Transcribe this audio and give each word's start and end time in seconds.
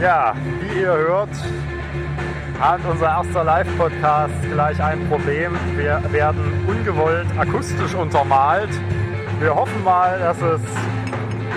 Ja, 0.00 0.34
wie 0.60 0.80
ihr 0.80 0.92
hört, 0.92 1.30
hat 2.60 2.80
unser 2.90 3.06
erster 3.06 3.44
Live-Podcast 3.44 4.34
gleich 4.52 4.82
ein 4.82 5.08
Problem. 5.08 5.56
Wir 5.76 6.02
werden 6.10 6.52
ungewollt 6.66 7.26
akustisch 7.38 7.94
untermalt. 7.94 8.70
Wir 9.38 9.54
hoffen 9.54 9.84
mal, 9.84 10.18
dass 10.18 10.40
es 10.42 10.60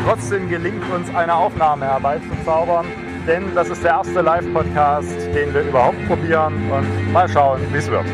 trotzdem 0.05 0.49
gelingt, 0.49 0.83
uns 0.93 1.13
eine 1.15 1.33
Aufnahme 1.33 1.85
herbeizuzaubern. 1.85 2.85
Denn 3.27 3.53
das 3.55 3.70
ist 3.70 3.84
der 3.84 3.91
erste 3.91 4.21
Live-Podcast, 4.21 5.11
den 5.33 5.54
wir 5.54 5.61
überhaupt 5.61 6.07
probieren. 6.07 6.54
Und 6.71 7.11
mal 7.11 7.27
schauen, 7.27 7.61
wie 7.73 7.77
es 7.77 7.89
wird. 7.89 8.05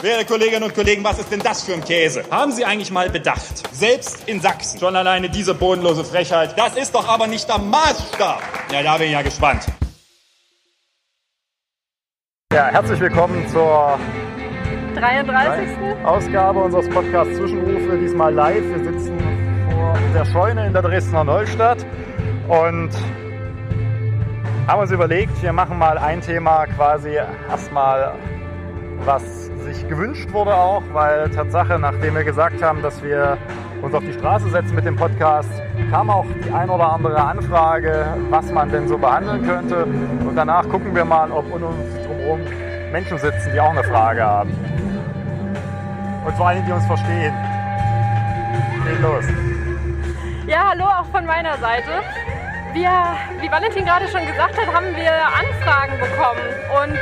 Werte 0.00 0.26
Kolleginnen 0.26 0.62
und 0.62 0.76
Kollegen, 0.76 1.02
was 1.02 1.18
ist 1.18 1.32
denn 1.32 1.40
das 1.40 1.64
für 1.64 1.74
ein 1.74 1.84
Käse? 1.84 2.22
Haben 2.30 2.52
Sie 2.52 2.64
eigentlich 2.64 2.92
mal 2.92 3.10
bedacht? 3.10 3.74
Selbst 3.74 4.28
in 4.28 4.40
Sachsen, 4.40 4.78
schon 4.78 4.94
alleine 4.94 5.28
diese 5.28 5.54
bodenlose 5.54 6.04
Frechheit, 6.04 6.56
das 6.56 6.76
ist 6.76 6.94
doch 6.94 7.08
aber 7.08 7.26
nicht 7.26 7.48
der 7.48 7.58
Maßstab. 7.58 8.40
Ja, 8.70 8.84
da 8.84 8.96
bin 8.96 9.08
ich 9.08 9.12
ja 9.12 9.22
gespannt. 9.22 9.66
Ja, 12.52 12.68
herzlich 12.68 13.00
willkommen 13.00 13.44
zur 13.48 13.98
33. 14.94 15.76
Ausgabe 16.04 16.60
unseres 16.60 16.88
Podcasts 16.90 17.36
Zwischenrufe, 17.36 17.98
diesmal 17.98 18.32
live. 18.32 18.62
Wir 18.62 18.92
sitzen 18.92 19.18
vor 19.72 19.98
der 20.14 20.24
Scheune 20.26 20.68
in 20.68 20.72
der 20.74 20.82
Dresdner 20.82 21.24
Neustadt 21.24 21.84
und 22.46 22.90
haben 24.68 24.80
uns 24.80 24.92
überlegt, 24.92 25.42
wir 25.42 25.52
machen 25.52 25.76
mal 25.76 25.98
ein 25.98 26.20
Thema 26.20 26.66
quasi 26.66 27.18
erstmal, 27.48 28.14
was 29.04 29.47
sich 29.72 29.88
gewünscht 29.88 30.32
wurde 30.32 30.54
auch, 30.54 30.82
weil 30.92 31.28
Tatsache, 31.30 31.78
nachdem 31.78 32.14
wir 32.14 32.24
gesagt 32.24 32.62
haben, 32.62 32.82
dass 32.82 33.02
wir 33.02 33.36
uns 33.82 33.94
auf 33.94 34.02
die 34.02 34.12
Straße 34.12 34.48
setzen 34.50 34.74
mit 34.74 34.84
dem 34.86 34.96
Podcast, 34.96 35.50
kam 35.90 36.10
auch 36.10 36.26
die 36.44 36.50
ein 36.50 36.70
oder 36.70 36.92
andere 36.92 37.20
Anfrage, 37.20 38.06
was 38.30 38.50
man 38.50 38.70
denn 38.70 38.88
so 38.88 38.98
behandeln 38.98 39.46
könnte. 39.46 39.84
Und 39.84 40.34
danach 40.34 40.68
gucken 40.68 40.94
wir 40.94 41.04
mal, 41.04 41.30
ob 41.30 41.52
um 41.52 41.62
uns 41.62 42.06
drumherum 42.06 42.40
Menschen 42.92 43.18
sitzen, 43.18 43.50
die 43.52 43.60
auch 43.60 43.70
eine 43.70 43.84
Frage 43.84 44.22
haben. 44.22 44.50
Und 46.26 46.34
vor 46.36 46.48
allem, 46.48 46.64
die 46.64 46.72
uns 46.72 46.86
verstehen. 46.86 47.34
Geht 48.84 49.00
los. 49.02 49.24
Ja, 50.46 50.70
hallo 50.70 50.84
auch 50.84 51.06
von 51.06 51.26
meiner 51.26 51.56
Seite. 51.58 51.90
Wir, 52.72 52.90
wie 53.40 53.50
Valentin 53.50 53.84
gerade 53.84 54.08
schon 54.08 54.26
gesagt 54.26 54.56
hat, 54.56 54.74
haben 54.74 54.94
wir 54.96 55.12
Anfragen 55.12 55.98
bekommen 55.98 56.40
und 56.82 56.98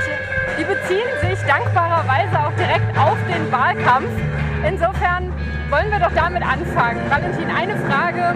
die 0.58 0.64
beziehen 0.64 1.08
sich 1.20 1.38
dankbarerweise 1.46 2.38
auch 2.38 2.52
direkt 2.52 2.96
auf 2.98 3.16
den 3.28 3.52
Wahlkampf. 3.52 4.08
Insofern 4.66 5.32
wollen 5.70 5.90
wir 5.90 5.98
doch 5.98 6.12
damit 6.14 6.42
anfangen. 6.42 7.00
Valentin, 7.10 7.50
eine 7.50 7.76
Frage 7.76 8.34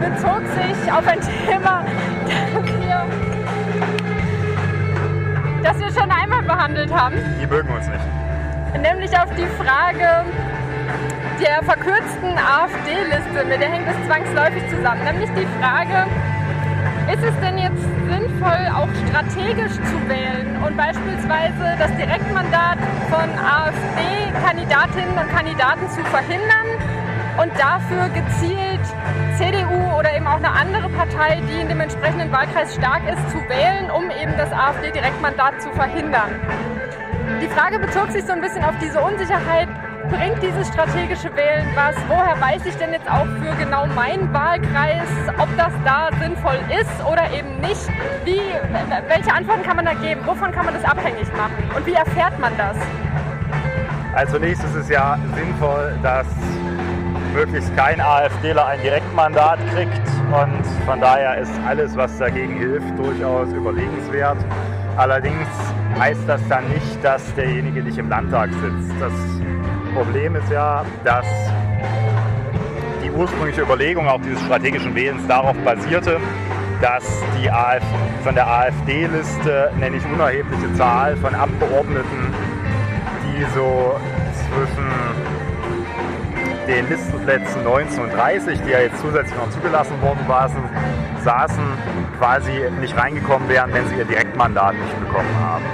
bezog 0.00 0.42
sich 0.54 0.92
auf 0.92 1.06
ein 1.06 1.20
Thema, 1.46 1.84
das 2.54 2.64
wir, 2.80 3.06
das 5.62 5.78
wir 5.78 6.00
schon 6.00 6.10
einmal 6.10 6.42
behandelt 6.42 6.92
haben. 6.92 7.16
Die 7.40 7.46
mögen 7.46 7.68
uns 7.68 7.88
nicht. 7.88 8.04
Nämlich 8.80 9.18
auf 9.18 9.34
die 9.34 9.46
Frage 9.62 10.24
der 11.40 11.62
verkürzten 11.64 12.38
AfD-Liste. 12.38 13.44
Mit 13.48 13.60
der 13.60 13.68
hängt 13.68 13.88
es 13.88 14.06
zwangsläufig 14.06 14.62
zusammen. 14.70 15.02
Nämlich 15.04 15.30
die 15.30 15.46
Frage, 15.60 16.06
ist 17.12 17.22
es 17.22 17.38
denn 17.40 17.58
jetzt 17.58 17.82
sinnvoll, 18.10 18.66
auch 18.74 18.88
strategisch 19.06 19.74
zu 19.74 20.08
wählen 20.08 20.60
und 20.66 20.76
beispielsweise 20.76 21.76
das 21.78 21.94
Direktmandat 21.96 22.78
von 23.08 23.28
AfD-Kandidatinnen 23.38 25.16
und 25.16 25.28
Kandidaten 25.30 25.88
zu 25.88 26.02
verhindern 26.06 26.66
und 27.40 27.52
dafür 27.58 28.08
gezielt 28.08 28.80
CDU 29.38 29.96
oder 29.96 30.16
eben 30.16 30.26
auch 30.26 30.36
eine 30.38 30.50
andere 30.50 30.88
Partei, 30.90 31.40
die 31.48 31.60
in 31.60 31.68
dem 31.68 31.80
entsprechenden 31.80 32.32
Wahlkreis 32.32 32.74
stark 32.74 33.02
ist, 33.08 33.30
zu 33.30 33.38
wählen, 33.48 33.90
um 33.90 34.10
eben 34.10 34.36
das 34.36 34.50
AfD-Direktmandat 34.50 35.62
zu 35.62 35.70
verhindern? 35.70 36.40
Die 37.40 37.48
Frage 37.48 37.78
bezog 37.78 38.10
sich 38.10 38.24
so 38.24 38.32
ein 38.32 38.40
bisschen 38.40 38.64
auf 38.64 38.74
diese 38.80 39.00
Unsicherheit, 39.00 39.68
bringt 40.08 40.42
dieses 40.42 40.68
strategische 40.68 41.34
Wählen 41.34 41.66
was? 41.74 41.94
Woher 42.08 42.40
weiß 42.40 42.64
ich 42.66 42.74
denn 42.76 42.92
jetzt 42.92 43.10
auch 43.10 43.26
für 43.40 43.54
genau 43.58 43.86
meinen 43.86 44.32
Wahlkreis, 44.32 45.08
ob 45.38 45.48
das 45.56 45.72
da 45.84 46.10
sinnvoll 46.20 46.58
ist 46.80 47.04
oder 47.04 47.30
eben 47.32 47.60
nicht? 47.60 47.88
Wie, 48.24 48.40
welche 49.08 49.32
Antworten 49.32 49.62
kann 49.62 49.76
man 49.76 49.84
da 49.84 49.94
geben? 49.94 50.20
Wovon 50.24 50.52
kann 50.52 50.64
man 50.64 50.74
das 50.74 50.84
abhängig 50.84 51.26
machen? 51.36 51.54
Und 51.74 51.86
wie 51.86 51.94
erfährt 51.94 52.38
man 52.38 52.52
das? 52.56 52.76
Also 54.14 54.38
nächstes 54.38 54.70
ist 54.70 54.82
es 54.82 54.88
ja 54.88 55.18
sinnvoll, 55.34 55.98
dass 56.02 56.26
möglichst 57.34 57.76
kein 57.76 58.00
AfDler 58.00 58.66
ein 58.66 58.80
Direktmandat 58.80 59.58
kriegt 59.74 60.00
und 60.32 60.66
von 60.86 61.00
daher 61.00 61.38
ist 61.38 61.52
alles, 61.66 61.94
was 61.96 62.16
dagegen 62.18 62.56
hilft, 62.56 62.98
durchaus 62.98 63.52
überlegenswert. 63.52 64.38
Allerdings 64.96 65.46
heißt 65.98 66.26
das 66.26 66.40
dann 66.48 66.66
nicht, 66.68 67.04
dass 67.04 67.34
derjenige 67.34 67.82
nicht 67.82 67.98
im 67.98 68.08
Landtag 68.08 68.50
sitzt. 68.54 68.94
Das 68.98 69.12
Problem 69.96 70.36
ist 70.36 70.50
ja, 70.50 70.84
dass 71.04 71.24
die 73.02 73.10
ursprüngliche 73.10 73.62
Überlegung 73.62 74.06
auch 74.06 74.20
dieses 74.20 74.38
strategischen 74.42 74.94
Wählens 74.94 75.26
darauf 75.26 75.56
basierte, 75.64 76.20
dass 76.82 77.02
die 77.40 77.50
AfD, 77.50 77.86
von 78.22 78.34
der 78.34 78.46
AfD-Liste 78.46 79.72
eine 79.74 79.92
nicht 79.92 80.04
unerhebliche 80.12 80.74
Zahl 80.74 81.16
von 81.16 81.34
Abgeordneten, 81.34 82.34
die 83.24 83.42
so 83.54 83.98
zwischen 84.50 84.86
den 86.68 86.88
Listenplätzen 86.90 87.64
19 87.64 88.02
und 88.02 88.12
30, 88.12 88.60
die 88.66 88.70
ja 88.72 88.80
jetzt 88.80 89.00
zusätzlich 89.00 89.36
noch 89.38 89.48
zugelassen 89.48 90.02
worden 90.02 90.28
waren, 90.28 90.68
saßen, 91.24 91.64
quasi 92.18 92.52
nicht 92.82 92.94
reingekommen 92.98 93.48
wären, 93.48 93.72
wenn 93.72 93.88
sie 93.88 93.96
ihr 93.96 94.04
Direktmandat 94.04 94.74
nicht 94.74 95.00
bekommen 95.00 95.34
haben. 95.40 95.64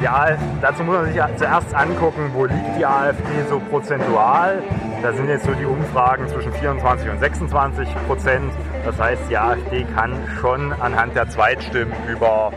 Ja, 0.00 0.28
dazu 0.62 0.84
muss 0.84 0.94
man 0.94 1.12
sich 1.12 1.20
zuerst 1.36 1.74
angucken, 1.74 2.30
wo 2.32 2.44
liegt 2.44 2.78
die 2.78 2.86
AfD 2.86 3.42
so 3.50 3.58
prozentual. 3.58 4.62
Da 5.02 5.12
sind 5.12 5.28
jetzt 5.28 5.44
so 5.44 5.52
die 5.52 5.64
Umfragen 5.64 6.28
zwischen 6.28 6.52
24 6.52 7.10
und 7.10 7.18
26 7.18 7.88
Prozent. 8.06 8.52
Das 8.84 8.96
heißt, 8.96 9.22
die 9.28 9.36
AfD 9.36 9.84
kann 9.96 10.12
schon 10.40 10.72
anhand 10.72 11.16
der 11.16 11.28
Zweitstimmen 11.28 11.92
über, 12.08 12.52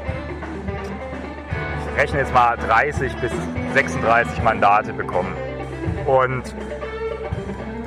ich 1.94 2.00
rechne 2.00 2.20
jetzt 2.20 2.34
mal 2.34 2.58
30 2.58 3.12
bis 3.18 3.32
36 3.74 4.44
Mandate 4.44 4.94
bekommen. 4.94 5.36
Und 6.06 6.44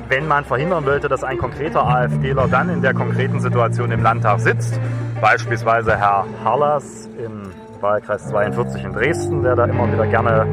wenn 0.09 0.27
man 0.27 0.43
verhindern 0.43 0.85
wollte, 0.85 1.07
dass 1.07 1.23
ein 1.23 1.37
konkreter 1.37 1.87
AfDler 1.87 2.49
dann 2.49 2.69
in 2.69 2.81
der 2.81 2.93
konkreten 2.93 3.39
Situation 3.39 3.89
im 3.91 4.03
Landtag 4.03 4.41
sitzt, 4.41 4.79
beispielsweise 5.21 5.97
Herr 5.97 6.25
Harlas 6.43 7.09
im 7.17 7.54
Wahlkreis 7.85 8.27
42 8.29 8.83
in 8.83 8.93
Dresden, 8.93 9.43
der 9.43 9.55
da 9.55 9.65
immer 9.65 9.91
wieder 9.91 10.07
gerne 10.07 10.47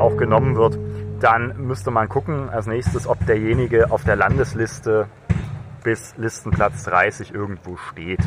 auch 0.00 0.16
genommen 0.16 0.56
wird, 0.56 0.76
dann 1.20 1.54
müsste 1.56 1.92
man 1.92 2.08
gucken 2.08 2.50
als 2.50 2.66
nächstes, 2.66 3.06
ob 3.06 3.24
derjenige 3.24 3.92
auf 3.92 4.02
der 4.02 4.16
Landesliste 4.16 5.06
bis 5.84 6.16
Listenplatz 6.16 6.82
30 6.82 7.32
irgendwo 7.32 7.76
steht. 7.76 8.18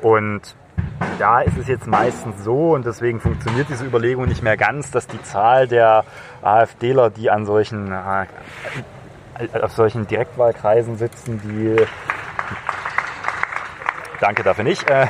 Und 0.00 0.54
da 1.18 1.40
ist 1.40 1.58
es 1.58 1.66
jetzt 1.66 1.88
meistens 1.88 2.44
so, 2.44 2.74
und 2.74 2.86
deswegen 2.86 3.18
funktioniert 3.18 3.68
diese 3.68 3.84
Überlegung 3.84 4.26
nicht 4.26 4.44
mehr 4.44 4.56
ganz, 4.56 4.92
dass 4.92 5.08
die 5.08 5.20
Zahl 5.24 5.66
der 5.66 6.04
AfDler, 6.40 7.10
die 7.10 7.30
an 7.30 7.46
solchen, 7.46 7.90
äh, 7.90 8.26
auf 9.60 9.72
solchen 9.72 10.06
Direktwahlkreisen 10.06 10.96
sitzen, 10.98 11.40
die, 11.42 11.84
danke 14.20 14.44
dafür 14.44 14.62
nicht, 14.62 14.88
äh, 14.88 15.06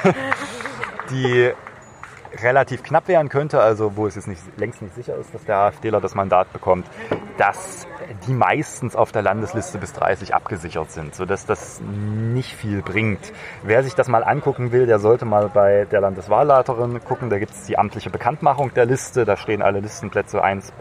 die 1.11 1.53
relativ 2.41 2.83
knapp 2.83 3.09
werden 3.09 3.29
könnte, 3.29 3.61
also 3.61 3.97
wo 3.97 4.07
es 4.07 4.15
jetzt 4.15 4.29
nicht, 4.29 4.41
längst 4.57 4.83
nicht 4.83 4.95
sicher 4.95 5.17
ist, 5.17 5.35
dass 5.35 5.45
der 5.45 5.57
AfDler 5.57 6.01
das 6.01 6.15
Mandat 6.15 6.53
bekommt, 6.53 6.87
dass 7.39 7.87
die 8.27 8.33
meistens 8.33 8.97
auf 8.97 9.13
der 9.13 9.23
Landesliste 9.23 9.79
bis 9.79 9.93
30 9.93 10.35
abgesichert 10.35 10.91
sind, 10.91 11.15
sodass 11.15 11.47
das 11.47 11.81
nicht 11.81 12.55
viel 12.55 12.83
bringt. 12.83 13.33
Wer 13.63 13.83
sich 13.83 13.95
das 13.95 14.09
mal 14.09 14.25
angucken 14.25 14.73
will, 14.73 14.87
der 14.87 14.99
sollte 14.99 15.25
mal 15.25 15.49
bei 15.49 15.87
der 15.91 16.01
Landeswahlleiterin 16.01 17.03
gucken. 17.05 17.31
Da 17.31 17.39
gibt 17.39 17.53
es 17.53 17.65
die 17.65 17.79
amtliche 17.79 18.11
Bekanntmachung 18.11 18.73
der 18.75 18.87
Liste, 18.87 19.25
da 19.25 19.37
stehen 19.37 19.63
alle 19.63 19.81
Listenplätze 19.81 20.43
1 20.43 20.73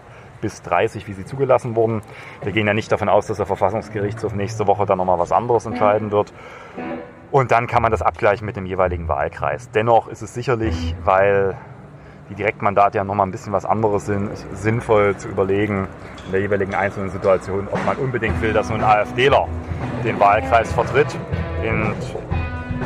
bis 0.42 0.62
30, 0.64 1.08
wie 1.08 1.14
sie 1.14 1.26
zugelassen 1.26 1.76
wurden. 1.76 2.02
Wir 2.42 2.52
gehen 2.52 2.68
ja 2.68 2.74
nicht 2.74 2.92
davon 2.92 3.10
aus, 3.10 3.28
dass 3.28 3.38
der 3.38 3.46
Verfassungsgerichtshof 3.46 4.34
nächste 4.34 4.68
Woche 4.68 4.86
dann 4.86 4.98
nochmal 4.98 5.20
was 5.20 5.32
anderes 5.32 5.66
entscheiden 5.66 6.12
wird. 6.12 6.34
Und 7.32 7.52
dann 7.52 7.68
kann 7.68 7.82
man 7.82 7.92
das 7.92 8.02
abgleichen 8.02 8.46
mit 8.46 8.58
dem 8.58 8.66
jeweiligen 8.66 9.08
Wahlkreis. 9.08 9.70
Dennoch 9.72 10.10
ist 10.10 10.22
es 10.22 10.34
sicherlich, 10.34 10.96
weil 11.06 11.56
die 12.30 12.36
Direktmandate 12.36 12.98
ja 12.98 13.04
nochmal 13.06 13.26
ein 13.26 13.32
bisschen 13.32 13.54
was 13.54 13.66
anderes 13.66 14.06
sind, 14.06 14.32
sinnvoll 14.54 15.16
zu 15.16 15.30
überlegen 15.30 15.88
in 16.26 16.32
der 16.34 16.42
jeweiligen 16.42 16.76
einzelnen 16.76 17.10
Situation, 17.10 17.70
ob 17.72 17.86
man 17.86 17.96
unbedingt 17.98 18.42
will, 18.42 18.52
dass 18.52 18.70
nur 18.70 18.80
ein 18.80 18.84
AfDler 18.84 19.48
den 20.04 20.20
Wahlkreis 20.20 20.74
vertritt. 20.74 21.08
Und 21.64 21.96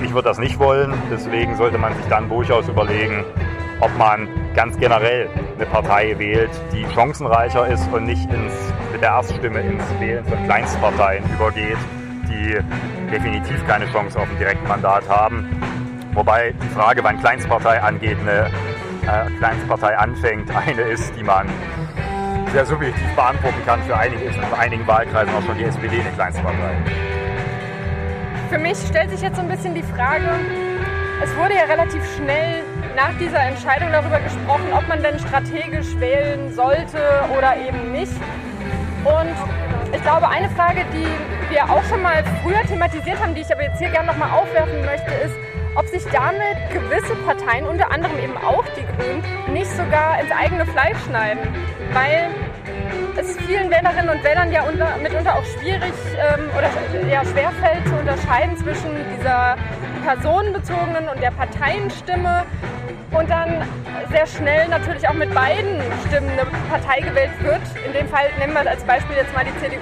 ich 0.04 0.14
würde 0.14 0.30
das 0.30 0.38
nicht 0.38 0.60
wollen, 0.60 0.94
deswegen 1.12 1.56
sollte 1.56 1.80
man 1.80 1.96
sich 1.96 2.06
dann 2.06 2.30
durchaus 2.30 2.68
überlegen, 2.68 3.24
ob 3.80 3.96
man 3.98 4.28
ganz 4.56 4.78
generell 4.78 5.28
eine 5.56 5.66
Partei 5.66 6.18
wählt, 6.20 6.52
die 6.72 6.86
chancenreicher 6.94 7.68
ist 7.68 7.92
und 7.92 8.06
nicht 8.06 8.32
ins, 8.32 8.54
mit 8.92 9.02
der 9.02 9.10
Erststimme 9.10 9.62
ins 9.62 9.84
Wählen 10.00 10.24
von 10.26 10.44
Kleinstparteien 10.46 11.24
übergeht, 11.34 11.78
die 12.28 12.58
definitiv 13.12 13.66
keine 13.68 13.86
Chance 13.92 14.20
auf 14.20 14.30
ein 14.30 14.38
Direktmandat 14.38 15.08
haben. 15.10 15.48
Wobei 16.14 16.54
die 16.62 16.68
Frage, 16.70 17.04
wann 17.04 17.20
Kleinstpartei 17.20 17.82
angeht, 17.82 18.18
eine 18.22 18.50
äh, 19.04 19.30
Kleinstpartei 19.38 19.98
anfängt, 19.98 20.50
eine 20.56 20.82
ist, 20.82 21.16
die 21.16 21.24
man 21.24 21.48
sehr 22.52 22.66
subjektiv 22.66 23.16
beantworten 23.16 23.62
kann. 23.66 23.82
Für 23.84 23.98
einige 23.98 24.24
ist 24.24 24.38
in 24.38 24.44
einigen 24.58 24.88
Wahlkreisen 24.88 25.34
auch 25.36 25.44
schon 25.44 25.58
die 25.58 25.66
SPD 25.66 26.00
eine 26.00 26.12
Kleinstpartei. 26.12 26.76
Für 28.50 28.60
mich 28.60 28.78
stellt 28.78 29.10
sich 29.10 29.22
jetzt 29.22 29.36
so 29.36 29.42
ein 29.42 29.50
bisschen 29.50 29.76
die 29.76 29.84
Frage, 29.84 30.30
es 31.22 31.36
wurde 31.36 31.56
ja 31.56 31.64
relativ 31.64 32.02
schnell 32.16 32.64
nach 32.96 33.18
dieser 33.20 33.40
Entscheidung 33.40 33.92
darüber 33.92 34.20
gesprochen, 34.20 34.72
ob 34.74 34.88
man 34.88 35.02
denn 35.02 35.20
strategisch 35.20 36.00
wählen 36.00 36.54
sollte 36.54 37.00
oder 37.38 37.56
eben 37.58 37.92
nicht. 37.92 38.14
Und 39.04 39.75
ich 39.94 40.02
glaube, 40.02 40.28
eine 40.28 40.50
Frage, 40.50 40.86
die 40.94 41.54
wir 41.54 41.64
auch 41.70 41.84
schon 41.86 42.02
mal 42.02 42.24
früher 42.44 42.62
thematisiert 42.64 43.20
haben, 43.22 43.36
die 43.36 43.42
ich 43.42 43.52
aber 43.52 43.64
jetzt 43.64 43.80
hier 43.80 43.90
gerne 43.90 44.08
nochmal 44.08 44.32
aufwerfen 44.32 44.84
möchte, 44.86 45.12
ist, 45.26 45.36
ob 45.76 45.88
sich 45.88 46.04
damit 46.06 46.58
gewisse 46.72 47.16
Parteien, 47.26 47.66
unter 47.66 47.92
anderem 47.92 48.18
eben 48.20 48.38
auch 48.38 48.64
die 48.78 48.86
Grünen, 48.86 49.24
nicht 49.54 49.70
sogar 49.72 50.20
ins 50.20 50.32
eigene 50.32 50.66
Fleisch 50.66 50.98
schneiden. 51.08 51.42
Weil 51.94 52.30
es 53.18 53.38
vielen 53.38 53.70
Wählerinnen 53.70 54.10
und 54.10 54.24
Wählern 54.24 54.52
ja 54.52 54.64
unter, 54.64 54.98
mitunter 54.98 55.36
auch 55.36 55.46
schwierig 55.46 55.94
ähm, 56.18 56.50
oder 56.58 56.70
ja, 57.10 57.24
schwerfällt 57.24 57.88
zu 57.88 57.96
unterscheiden 57.96 58.58
zwischen 58.58 58.92
dieser 59.16 59.56
personenbezogenen 60.06 61.10
und 61.10 61.20
der 61.20 61.32
Parteienstimme 61.32 62.46
und 63.12 63.30
dann 63.30 63.66
sehr 64.12 64.28
schnell 64.28 64.68
natürlich 64.68 65.08
auch 65.08 65.14
mit 65.14 65.34
beiden 65.34 65.82
Stimmen 66.08 66.30
eine 66.30 66.46
Partei 66.70 67.02
gewählt 67.02 67.32
wird. 67.42 67.62
In 67.86 67.94
dem 67.94 68.08
Fall 68.08 68.26
nehmen 68.38 68.54
wir 68.54 68.70
als 68.70 68.84
Beispiel 68.84 69.16
jetzt 69.16 69.34
mal 69.34 69.44
die 69.44 69.58
CDU, 69.60 69.82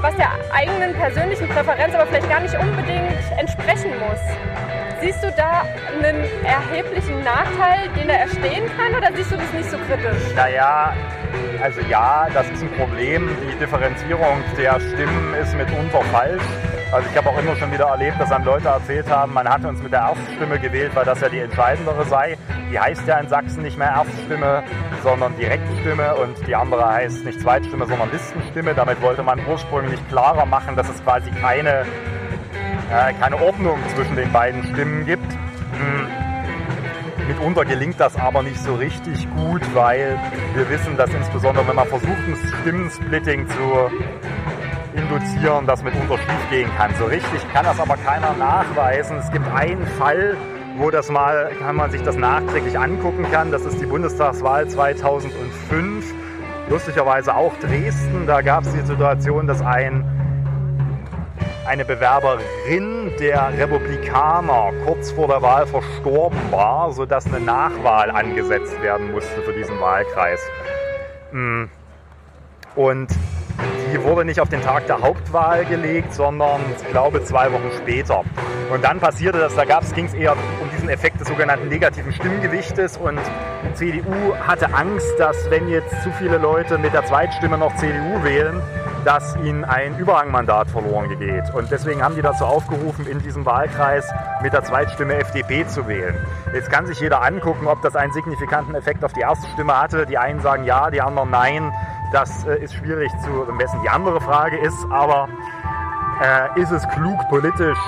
was 0.00 0.16
der 0.16 0.30
eigenen 0.52 0.94
persönlichen 0.94 1.48
Präferenz 1.48 1.94
aber 1.94 2.06
vielleicht 2.06 2.28
gar 2.28 2.40
nicht 2.40 2.58
unbedingt 2.58 3.22
entsprechen 3.38 3.92
muss. 4.00 4.20
Siehst 5.00 5.22
du 5.22 5.32
da 5.36 5.64
einen 5.96 6.24
erheblichen 6.44 7.22
Nachteil, 7.22 7.88
den 7.96 8.08
da 8.08 8.14
erstehen 8.14 8.64
kann, 8.76 8.94
oder 8.94 9.14
siehst 9.14 9.30
du 9.30 9.36
das 9.36 9.52
nicht 9.52 9.70
so 9.70 9.78
kritisch? 9.78 10.34
Naja, 10.34 10.92
also 11.62 11.80
ja, 11.88 12.26
das 12.34 12.50
ist 12.50 12.62
ein 12.62 12.70
Problem. 12.72 13.30
Die 13.48 13.58
Differenzierung 13.58 14.42
der 14.58 14.78
Stimmen 14.80 15.34
ist 15.40 15.56
mitunter 15.56 16.02
falsch. 16.12 16.42
Also 16.92 17.08
ich 17.08 17.16
habe 17.16 17.28
auch 17.28 17.38
immer 17.38 17.54
schon 17.54 17.70
wieder 17.70 17.86
erlebt, 17.86 18.20
dass 18.20 18.30
dann 18.30 18.44
Leute 18.44 18.66
erzählt 18.66 19.08
haben, 19.08 19.32
man 19.32 19.48
hatte 19.48 19.68
uns 19.68 19.80
mit 19.80 19.92
der 19.92 20.00
Erststimme 20.00 20.58
gewählt, 20.58 20.90
weil 20.94 21.04
das 21.04 21.20
ja 21.20 21.28
die 21.28 21.38
entscheidendere 21.38 22.04
sei. 22.04 22.36
Die 22.72 22.80
heißt 22.80 23.06
ja 23.06 23.18
in 23.18 23.28
Sachsen 23.28 23.62
nicht 23.62 23.78
mehr 23.78 23.90
Erststimme, 23.90 24.64
sondern 25.04 25.36
Direktstimme 25.36 26.16
und 26.16 26.34
die 26.48 26.54
andere 26.56 26.84
heißt 26.84 27.24
nicht 27.24 27.40
Zweitstimme, 27.40 27.86
sondern 27.86 28.10
Listenstimme. 28.10 28.74
Damit 28.74 29.00
wollte 29.02 29.22
man 29.22 29.40
ursprünglich 29.46 30.00
klarer 30.08 30.46
machen, 30.46 30.74
dass 30.74 30.88
es 30.88 31.00
quasi 31.04 31.30
keine 31.30 31.84
äh, 32.90 33.12
keine 33.20 33.40
Ordnung 33.40 33.78
zwischen 33.94 34.16
den 34.16 34.32
beiden 34.32 34.64
Stimmen 34.64 35.06
gibt. 35.06 35.32
Hm. 35.32 36.08
Mitunter 37.28 37.64
gelingt 37.64 38.00
das 38.00 38.16
aber 38.16 38.42
nicht 38.42 38.60
so 38.60 38.74
richtig 38.74 39.28
gut, 39.36 39.62
weil 39.74 40.18
wir 40.54 40.68
wissen, 40.68 40.96
dass 40.96 41.14
insbesondere 41.14 41.68
wenn 41.68 41.76
man 41.76 41.86
versucht, 41.86 42.18
ein 42.26 42.36
Stimmensplitting 42.60 43.48
zu 43.48 43.90
induzieren, 44.94 45.66
das 45.66 45.82
mitunter 45.82 46.18
schief 46.18 46.50
gehen 46.50 46.70
kann. 46.76 46.94
So 46.98 47.06
richtig 47.06 47.40
kann 47.52 47.64
das 47.64 47.78
aber 47.80 47.96
keiner 47.96 48.34
nachweisen. 48.34 49.18
Es 49.18 49.30
gibt 49.30 49.46
einen 49.48 49.86
Fall, 49.98 50.36
wo 50.76 50.90
das 50.90 51.10
mal, 51.10 51.50
kann 51.60 51.76
man 51.76 51.90
sich 51.90 52.02
das 52.02 52.16
nachträglich 52.16 52.78
angucken 52.78 53.26
kann. 53.30 53.50
Das 53.50 53.64
ist 53.64 53.80
die 53.80 53.86
Bundestagswahl 53.86 54.68
2005. 54.68 56.14
Lustigerweise 56.68 57.34
auch 57.34 57.54
Dresden. 57.58 58.26
Da 58.26 58.42
gab 58.42 58.64
es 58.64 58.72
die 58.72 58.80
Situation, 58.80 59.46
dass 59.46 59.60
ein 59.60 60.04
eine 61.66 61.84
Bewerberin 61.84 63.12
der 63.20 63.56
Republikaner 63.56 64.72
kurz 64.84 65.12
vor 65.12 65.28
der 65.28 65.40
Wahl 65.40 65.66
verstorben 65.66 66.40
war, 66.50 66.92
sodass 66.92 67.26
eine 67.26 67.38
Nachwahl 67.38 68.10
angesetzt 68.10 68.80
werden 68.82 69.12
musste 69.12 69.40
für 69.42 69.52
diesen 69.52 69.78
Wahlkreis. 69.78 70.40
Mm. 71.30 71.64
Und 72.74 73.08
die 73.92 74.02
wurde 74.02 74.24
nicht 74.24 74.40
auf 74.40 74.48
den 74.48 74.62
Tag 74.62 74.86
der 74.86 75.00
Hauptwahl 75.00 75.64
gelegt, 75.64 76.14
sondern 76.14 76.60
ich 76.76 76.88
glaube 76.90 77.22
zwei 77.24 77.52
Wochen 77.52 77.70
später. 77.76 78.24
Und 78.72 78.84
dann 78.84 79.00
passierte 79.00 79.38
das, 79.38 79.54
da 79.54 79.64
ging 79.64 80.06
es 80.06 80.14
eher 80.14 80.32
um 80.32 80.70
diesen 80.70 80.88
Effekt 80.88 81.20
des 81.20 81.28
sogenannten 81.28 81.68
negativen 81.68 82.12
Stimmgewichtes 82.12 82.96
und 82.96 83.18
die 83.68 83.74
CDU 83.74 84.34
hatte 84.46 84.72
Angst, 84.72 85.12
dass 85.18 85.50
wenn 85.50 85.68
jetzt 85.68 85.90
zu 86.02 86.10
viele 86.12 86.38
Leute 86.38 86.78
mit 86.78 86.92
der 86.92 87.04
Zweitstimme 87.04 87.58
noch 87.58 87.74
CDU 87.76 88.22
wählen, 88.22 88.62
dass 89.04 89.36
ihnen 89.36 89.64
ein 89.64 89.98
Überhangmandat 89.98 90.68
verloren 90.68 91.08
geht. 91.18 91.52
Und 91.54 91.70
deswegen 91.70 92.02
haben 92.02 92.14
die 92.14 92.22
dazu 92.22 92.44
aufgerufen, 92.44 93.06
in 93.06 93.18
diesem 93.18 93.46
Wahlkreis 93.46 94.06
mit 94.42 94.52
der 94.52 94.62
Zweitstimme 94.62 95.14
FDP 95.14 95.66
zu 95.66 95.88
wählen. 95.88 96.14
Jetzt 96.52 96.70
kann 96.70 96.86
sich 96.86 97.00
jeder 97.00 97.22
angucken, 97.22 97.66
ob 97.66 97.80
das 97.82 97.96
einen 97.96 98.12
signifikanten 98.12 98.74
Effekt 98.74 99.04
auf 99.04 99.12
die 99.12 99.20
erste 99.20 99.48
Stimme 99.48 99.80
hatte. 99.80 100.06
Die 100.06 100.18
einen 100.18 100.40
sagen 100.40 100.64
ja, 100.64 100.90
die 100.90 101.00
anderen 101.00 101.30
nein. 101.30 101.72
Das 102.12 102.44
äh, 102.44 102.58
ist 102.62 102.74
schwierig 102.74 103.10
zu 103.22 103.30
messen. 103.52 103.80
Die 103.82 103.88
andere 103.88 104.20
Frage 104.20 104.58
ist 104.58 104.86
aber, 104.90 105.28
äh, 106.22 106.60
ist 106.60 106.70
es 106.70 106.86
klug 106.88 107.18
politisch 107.28 107.78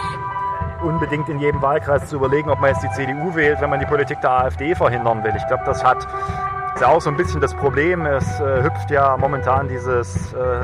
unbedingt 0.82 1.28
in 1.28 1.38
jedem 1.38 1.62
Wahlkreis 1.62 2.08
zu 2.08 2.16
überlegen, 2.16 2.50
ob 2.50 2.60
man 2.60 2.70
jetzt 2.70 2.82
die 2.82 2.90
CDU 2.90 3.34
wählt, 3.34 3.60
wenn 3.60 3.70
man 3.70 3.78
die 3.78 3.86
Politik 3.86 4.20
der 4.20 4.30
AfD 4.30 4.74
verhindern 4.74 5.22
will. 5.22 5.32
Ich 5.36 5.46
glaube, 5.46 5.62
das 5.64 5.84
hat 5.84 6.06
ist 6.74 6.84
auch 6.88 7.00
so 7.00 7.10
ein 7.10 7.16
bisschen 7.16 7.40
das 7.40 7.54
Problem. 7.54 8.06
Es 8.06 8.40
äh, 8.40 8.62
hüpft 8.62 8.90
ja 8.90 9.16
momentan 9.16 9.68
dieses 9.68 10.32
äh, 10.32 10.60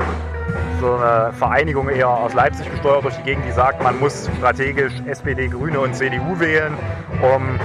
so 0.81 0.95
eine 0.95 1.31
Vereinigung 1.33 1.87
eher 1.89 2.09
aus 2.09 2.33
Leipzig 2.33 2.69
gesteuert 2.69 3.03
durch 3.03 3.15
die 3.17 3.23
Gegend, 3.23 3.45
die 3.45 3.51
sagt, 3.51 3.81
man 3.83 3.99
muss 3.99 4.29
strategisch 4.37 4.93
SPD, 5.05 5.47
Grüne 5.47 5.79
und 5.79 5.95
CDU 5.95 6.39
wählen, 6.39 6.73
um 7.21 7.59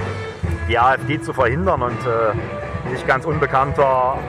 die 0.69 0.77
AfD 0.77 1.19
zu 1.19 1.33
verhindern. 1.33 1.81
Und 1.81 1.99
äh, 2.05 2.91
nicht 2.91 3.07
ganz 3.07 3.25
unbekannter 3.25 4.19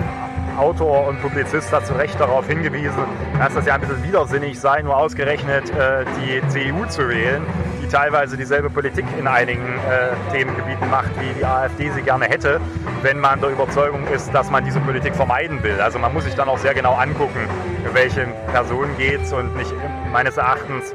Autor 0.58 1.06
und 1.06 1.20
Publizist 1.20 1.72
hat 1.72 1.86
zu 1.86 1.94
Recht 1.94 2.18
darauf 2.18 2.46
hingewiesen, 2.46 3.04
dass 3.38 3.54
das 3.54 3.66
ja 3.66 3.74
ein 3.74 3.80
bisschen 3.80 4.02
widersinnig 4.02 4.58
sei, 4.58 4.82
nur 4.82 4.96
ausgerechnet 4.96 5.70
äh, 5.70 6.04
die 6.18 6.46
CDU 6.48 6.86
zu 6.86 7.08
wählen, 7.08 7.42
die 7.82 7.88
teilweise 7.88 8.36
dieselbe 8.36 8.70
Politik 8.70 9.04
in 9.18 9.26
einigen 9.26 9.64
äh, 9.64 10.32
Themengebieten 10.32 10.90
macht, 10.90 11.10
wie 11.20 11.38
die 11.38 11.44
AfD 11.44 11.90
sie 11.90 12.02
gerne 12.02 12.26
hätte, 12.26 12.60
wenn 13.02 13.20
man 13.20 13.40
der 13.40 13.50
Überzeugung 13.50 14.06
ist, 14.08 14.32
dass 14.34 14.50
man 14.50 14.64
diese 14.64 14.80
Politik 14.80 15.14
vermeiden 15.14 15.62
will. 15.62 15.80
Also 15.80 15.98
man 15.98 16.12
muss 16.12 16.24
sich 16.24 16.34
dann 16.34 16.48
auch 16.48 16.58
sehr 16.58 16.74
genau 16.74 16.94
angucken, 16.94 17.48
welche 17.92 18.26
Person 18.52 18.88
geht 18.96 19.22
es 19.22 19.32
und 19.32 19.56
nicht 19.56 19.72
meines 20.12 20.36
Erachtens 20.36 20.94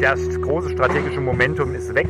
das 0.00 0.20
große 0.40 0.70
strategische 0.70 1.20
Momentum 1.20 1.74
ist 1.74 1.94
weg, 1.94 2.08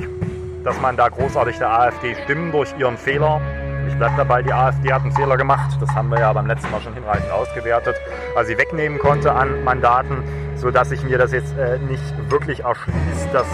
dass 0.65 0.81
man 0.81 0.97
da 0.97 1.09
großartig 1.09 1.59
der 1.59 1.71
AfD 1.71 2.15
stimmen 2.25 2.51
durch 2.51 2.75
ihren 2.79 2.97
Fehler 2.97 3.41
ich 3.89 3.97
bleibe 3.97 4.15
dabei, 4.17 4.43
die 4.43 4.53
AfD 4.53 4.93
hat 4.93 5.03
einen 5.03 5.13
Fehler 5.13 5.37
gemacht. 5.37 5.77
Das 5.81 5.91
haben 5.95 6.09
wir 6.09 6.19
ja 6.19 6.33
beim 6.33 6.47
letzten 6.47 6.71
Mal 6.71 6.81
schon 6.81 6.95
hinreichend 6.95 7.31
ausgewertet. 7.31 7.97
Also 8.37 8.49
sie 8.49 8.59
wegnehmen 8.59 8.99
konnte 8.99 9.33
an 9.33 9.65
Mandaten, 9.65 10.23
sodass 10.57 10.91
ich 10.91 11.03
mir 11.03 11.19
das 11.19 11.33
jetzt 11.33 11.57
äh, 11.59 11.79
nicht 11.79 12.31
wirklich 12.31 12.65
erschließt. 12.65 13.29
Das 13.33 13.47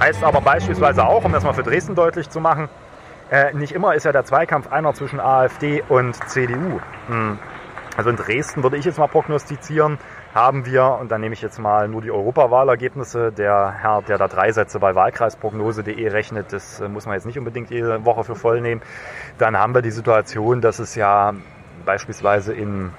heißt 0.00 0.24
aber 0.24 0.40
beispielsweise 0.40 1.04
auch, 1.04 1.24
um 1.24 1.32
das 1.32 1.44
mal 1.44 1.52
für 1.52 1.62
Dresden 1.62 1.94
deutlich 1.94 2.30
zu 2.30 2.40
machen, 2.40 2.68
äh, 3.30 3.54
nicht 3.54 3.72
immer 3.72 3.94
ist 3.94 4.04
ja 4.04 4.12
der 4.12 4.24
Zweikampf 4.24 4.70
einer 4.70 4.92
zwischen 4.94 5.20
AfD 5.20 5.82
und 5.88 6.14
CDU. 6.28 6.80
Hm. 7.08 7.38
Also 7.96 8.10
in 8.10 8.16
Dresden 8.16 8.62
würde 8.62 8.76
ich 8.76 8.84
jetzt 8.84 8.98
mal 8.98 9.06
prognostizieren, 9.06 9.98
haben 10.34 10.64
wir, 10.64 10.98
und 11.00 11.10
dann 11.10 11.20
nehme 11.20 11.34
ich 11.34 11.42
jetzt 11.42 11.58
mal 11.58 11.88
nur 11.88 12.00
die 12.00 12.10
Europawahlergebnisse, 12.10 13.32
der 13.32 13.74
Herr, 13.78 14.02
der 14.02 14.18
da 14.18 14.28
drei 14.28 14.52
Sätze 14.52 14.78
bei 14.78 14.94
wahlkreisprognose.de 14.94 16.08
rechnet, 16.08 16.52
das 16.52 16.80
äh, 16.80 16.88
muss 16.88 17.06
man 17.06 17.14
jetzt 17.14 17.26
nicht 17.26 17.38
unbedingt 17.38 17.70
jede 17.70 18.04
Woche 18.04 18.24
für 18.24 18.34
voll 18.34 18.60
nehmen, 18.60 18.80
dann 19.38 19.58
haben 19.58 19.74
wir 19.74 19.82
die 19.82 19.90
Situation, 19.90 20.60
dass 20.60 20.78
es 20.78 20.94
ja 20.94 21.34
beispielsweise 21.84 22.54
in 22.54 22.90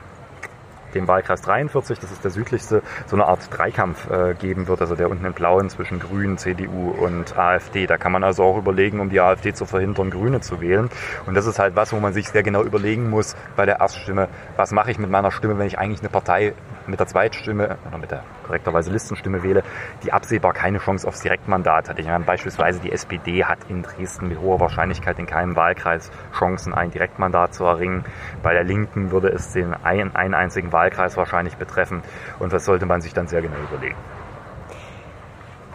dem 0.94 1.08
Wahlkreis 1.08 1.42
43, 1.42 2.00
das 2.00 2.12
ist 2.12 2.24
der 2.24 2.30
südlichste, 2.30 2.84
so 3.08 3.16
eine 3.16 3.26
Art 3.26 3.50
Dreikampf 3.52 4.10
äh, 4.12 4.36
geben 4.36 4.68
wird, 4.68 4.82
also 4.82 4.96
der 4.96 5.10
unten 5.10 5.26
in 5.26 5.34
Blauen 5.34 5.70
zwischen 5.70 6.00
Grünen, 6.00 6.38
CDU 6.38 6.92
und 6.92 7.38
AfD. 7.38 7.88
Da 7.88 7.98
kann 7.98 8.12
man 8.12 8.24
also 8.24 8.44
auch 8.44 8.58
überlegen, 8.58 9.00
um 9.00 9.10
die 9.10 9.20
AfD 9.20 9.54
zu 9.54 9.66
verhindern, 9.66 10.12
Grüne 10.12 10.42
zu 10.42 10.62
wählen. 10.62 10.90
Und 11.26 11.34
das 11.34 11.46
ist 11.46 11.60
halt 11.60 11.76
was, 11.76 11.94
wo 11.94 12.00
man 12.00 12.14
sich 12.14 12.30
sehr 12.30 12.44
genau 12.44 12.64
überlegen 12.64 13.10
muss 13.10 13.36
bei 13.56 13.66
der 13.66 13.80
Erststimme, 13.80 14.28
was 14.56 14.72
mache 14.72 14.92
ich 14.92 15.00
mit 15.00 15.10
meiner 15.10 15.32
Stimme, 15.32 15.58
wenn 15.58 15.68
ich 15.68 15.80
eigentlich 15.80 16.02
eine 16.02 16.10
Partei 16.10 16.54
mit 16.88 17.00
der 17.00 17.08
Zweitstimme 17.08 17.78
oder 17.88 17.98
mit 17.98 18.12
der 18.12 18.24
korrekterweise 18.46 18.92
Listenstimme 18.92 19.44
wähle, 19.44 19.64
die 20.04 20.14
absehbar 20.14 20.54
keine 20.54 20.80
Chance 20.80 21.08
aufs 21.08 21.22
Direktmandat 21.22 21.90
hat. 21.90 22.00
Ich 22.00 22.08
meine, 22.08 22.24
beispielsweise 22.24 22.80
die 22.80 22.92
SPD 22.92 23.46
hat 23.46 23.60
in 23.70 23.84
Dresden 23.84 24.28
mit 24.30 24.40
hoher 24.40 24.60
Wahrscheinlichkeit 24.60 25.20
in 25.20 25.26
keinem 25.26 25.56
Wahlkreis 25.56 26.12
Chancen, 26.38 26.74
ein 26.74 26.92
Direktmandat 26.92 27.54
zu 27.54 27.66
erringen. 27.66 28.06
Bei 28.42 28.54
der 28.54 28.64
Linken 28.64 29.12
würde 29.12 29.30
es 29.30 29.54
den 29.54 29.74
einen, 29.74 30.16
einen 30.16 30.34
einzigen 30.34 30.72
Wahlkreis 30.72 30.94
Wahlkreis 30.94 31.18
wahrscheinlich 31.18 31.56
betreffen. 31.56 32.04
Und 32.40 32.54
das 32.54 32.66
sollte 32.66 32.86
man 32.86 33.02
sich 33.02 33.14
dann 33.14 33.28
sehr 33.28 33.42
genau 33.42 33.58
überlegen. 33.70 33.98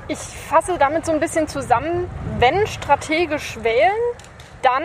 Ich 0.08 0.18
fasse 0.18 0.78
damit 0.78 1.04
so 1.04 1.12
ein 1.12 1.20
bisschen 1.20 1.48
zusammen, 1.48 2.08
wenn 2.38 2.66
strategisch 2.66 3.58
wählen, 3.62 3.92
dann 4.62 4.84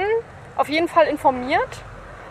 auf 0.56 0.68
jeden 0.68 0.88
Fall 0.88 1.08
informiert. 1.08 1.84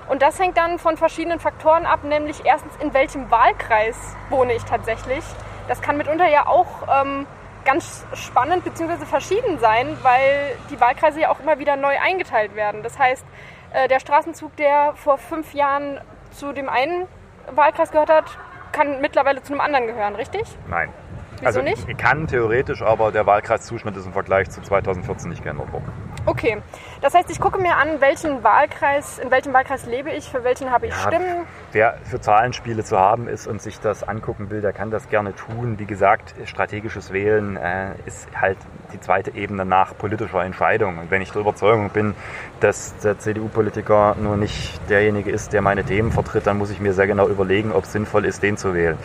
Und 0.08 0.22
das 0.22 0.38
hängt 0.38 0.56
dann 0.56 0.78
von 0.78 0.96
verschiedenen 0.96 1.40
Faktoren 1.40 1.86
ab, 1.86 2.04
nämlich 2.04 2.44
erstens, 2.44 2.72
in 2.80 2.92
welchem 2.92 3.30
Wahlkreis 3.30 3.96
wohne 4.30 4.54
ich 4.54 4.64
tatsächlich. 4.64 5.24
Das 5.68 5.80
kann 5.80 5.96
mitunter 5.96 6.28
ja 6.28 6.46
auch 6.46 6.66
ähm, 7.02 7.26
ganz 7.64 8.04
spannend 8.14 8.64
bzw. 8.64 9.06
verschieden 9.06 9.58
sein, 9.58 9.96
weil 10.02 10.56
die 10.70 10.80
Wahlkreise 10.80 11.20
ja 11.20 11.30
auch 11.30 11.40
immer 11.40 11.58
wieder 11.58 11.76
neu 11.76 11.94
eingeteilt 12.00 12.56
werden. 12.56 12.82
Das 12.82 12.98
heißt, 12.98 13.24
äh, 13.72 13.88
der 13.88 14.00
Straßenzug, 14.00 14.56
der 14.56 14.94
vor 14.96 15.18
fünf 15.18 15.54
Jahren 15.54 16.00
zu 16.32 16.52
dem 16.52 16.68
einen 16.68 17.06
Wahlkreis 17.50 17.90
gehört 17.90 18.10
hat, 18.10 18.38
kann 18.72 19.00
mittlerweile 19.00 19.42
zu 19.42 19.52
einem 19.52 19.60
anderen 19.60 19.86
gehören, 19.86 20.16
richtig? 20.16 20.42
Nein. 20.68 20.90
Wieso 21.36 21.46
also 21.46 21.62
nicht? 21.62 21.98
kann 21.98 22.26
theoretisch, 22.26 22.82
aber 22.82 23.10
der 23.10 23.26
Wahlkreiszuschnitt 23.26 23.96
ist 23.96 24.06
im 24.06 24.12
Vergleich 24.12 24.48
zu 24.50 24.62
2014 24.62 25.28
nicht 25.28 25.42
geändert 25.42 25.72
worden. 25.72 25.92
Okay. 26.24 26.58
Das 27.00 27.14
heißt, 27.14 27.30
ich 27.30 27.40
gucke 27.40 27.60
mir 27.60 27.76
an, 27.76 28.00
welchen 28.00 28.44
Wahlkreis, 28.44 29.18
in 29.18 29.32
welchem 29.32 29.52
Wahlkreis 29.52 29.86
lebe 29.86 30.10
ich, 30.10 30.30
für 30.30 30.44
welchen 30.44 30.70
habe 30.70 30.86
ich 30.86 30.92
Ja, 30.92 31.08
Stimmen. 31.08 31.46
Wer 31.72 31.98
für 32.04 32.20
Zahlenspiele 32.20 32.84
zu 32.84 32.96
haben 32.96 33.26
ist 33.26 33.48
und 33.48 33.60
sich 33.60 33.80
das 33.80 34.06
angucken 34.06 34.50
will, 34.50 34.60
der 34.60 34.72
kann 34.72 34.92
das 34.92 35.08
gerne 35.08 35.34
tun. 35.34 35.80
Wie 35.80 35.84
gesagt, 35.84 36.34
strategisches 36.44 37.12
Wählen 37.12 37.56
äh, 37.56 37.94
ist 38.06 38.28
halt 38.40 38.58
die 38.92 39.00
zweite 39.00 39.34
Ebene 39.34 39.64
nach 39.64 39.98
politischer 39.98 40.44
Entscheidung. 40.44 40.98
Und 40.98 41.10
wenn 41.10 41.22
ich 41.22 41.32
der 41.32 41.40
Überzeugung 41.40 41.90
bin, 41.90 42.14
dass 42.60 42.96
der 42.98 43.18
CDU-Politiker 43.18 44.14
nur 44.20 44.36
nicht 44.36 44.80
derjenige 44.88 45.30
ist, 45.30 45.52
der 45.52 45.60
meine 45.60 45.82
Themen 45.82 46.12
vertritt, 46.12 46.46
dann 46.46 46.58
muss 46.58 46.70
ich 46.70 46.78
mir 46.78 46.92
sehr 46.92 47.08
genau 47.08 47.26
überlegen, 47.26 47.72
ob 47.72 47.84
es 47.84 47.92
sinnvoll 47.92 48.26
ist, 48.26 48.44
den 48.44 48.56
zu 48.56 48.74
wählen. 48.74 48.96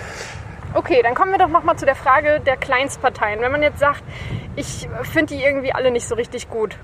Okay, 0.75 1.01
dann 1.01 1.15
kommen 1.15 1.31
wir 1.31 1.39
doch 1.39 1.47
nochmal 1.47 1.77
zu 1.77 1.85
der 1.85 1.95
Frage 1.95 2.41
der 2.41 2.57
Kleinstparteien. 2.57 3.41
Wenn 3.41 3.51
man 3.51 3.63
jetzt 3.63 3.79
sagt, 3.79 4.03
ich 4.55 4.87
finde 5.03 5.33
die 5.33 5.43
irgendwie 5.43 5.73
alle 5.73 5.89
nicht 5.89 6.07
so 6.07 6.13
richtig 6.13 6.49
gut 6.49 6.77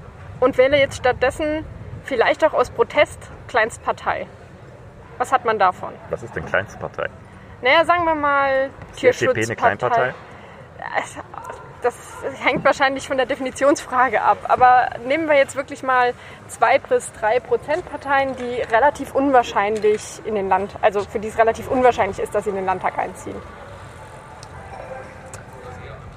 und 0.43 0.57
wähle 0.57 0.77
jetzt 0.77 0.97
stattdessen 0.97 1.65
vielleicht 2.03 2.43
auch 2.43 2.53
aus 2.53 2.69
Protest 2.69 3.19
Kleinstpartei. 3.47 4.27
Was 5.17 5.31
hat 5.31 5.45
man 5.45 5.57
davon? 5.57 5.93
Was 6.09 6.23
ist 6.23 6.35
denn 6.35 6.45
kleinste 6.45 6.77
Partei? 6.77 7.07
Naja, 7.61 7.85
sagen 7.85 8.03
wir 8.03 8.15
mal 8.15 8.69
Ist 8.91 9.01
die 9.01 9.07
FDP 9.07 9.43
eine 9.43 9.55
Kleinpartei? 9.55 10.13
Das 11.81 11.95
hängt 12.41 12.63
wahrscheinlich 12.65 13.07
von 13.07 13.17
der 13.17 13.25
Definitionsfrage 13.25 14.21
ab. 14.21 14.37
Aber 14.47 14.89
nehmen 15.05 15.27
wir 15.27 15.35
jetzt 15.35 15.55
wirklich 15.55 15.83
mal 15.83 16.13
zwei 16.47 16.79
bis 16.79 17.11
drei 17.13 17.39
Prozent 17.39 17.89
Parteien, 17.89 18.35
die 18.35 18.61
relativ 18.73 19.13
unwahrscheinlich 19.13 20.21
in 20.25 20.35
den 20.35 20.49
Land, 20.49 20.75
also 20.81 21.01
für 21.01 21.19
die 21.19 21.27
es 21.27 21.37
relativ 21.37 21.69
unwahrscheinlich 21.69 22.19
ist, 22.19 22.33
dass 22.35 22.45
sie 22.45 22.49
in 22.49 22.55
den 22.57 22.65
Landtag 22.65 22.97
einziehen. 22.97 23.35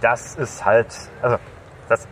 das 0.00 0.37
ist 0.37 0.64
halt, 0.64 0.95
also 1.23 1.37
das, 1.88 2.06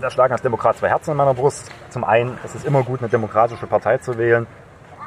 da 0.00 0.10
schlagen 0.10 0.32
als 0.32 0.42
Demokrat 0.42 0.76
zwei 0.76 0.88
Herzen 0.88 1.12
in 1.12 1.16
meiner 1.16 1.34
Brust. 1.34 1.70
Zum 1.90 2.04
einen, 2.04 2.38
es 2.44 2.54
ist 2.54 2.66
immer 2.66 2.82
gut, 2.82 3.00
eine 3.00 3.08
demokratische 3.08 3.66
Partei 3.66 3.98
zu 3.98 4.18
wählen, 4.18 4.46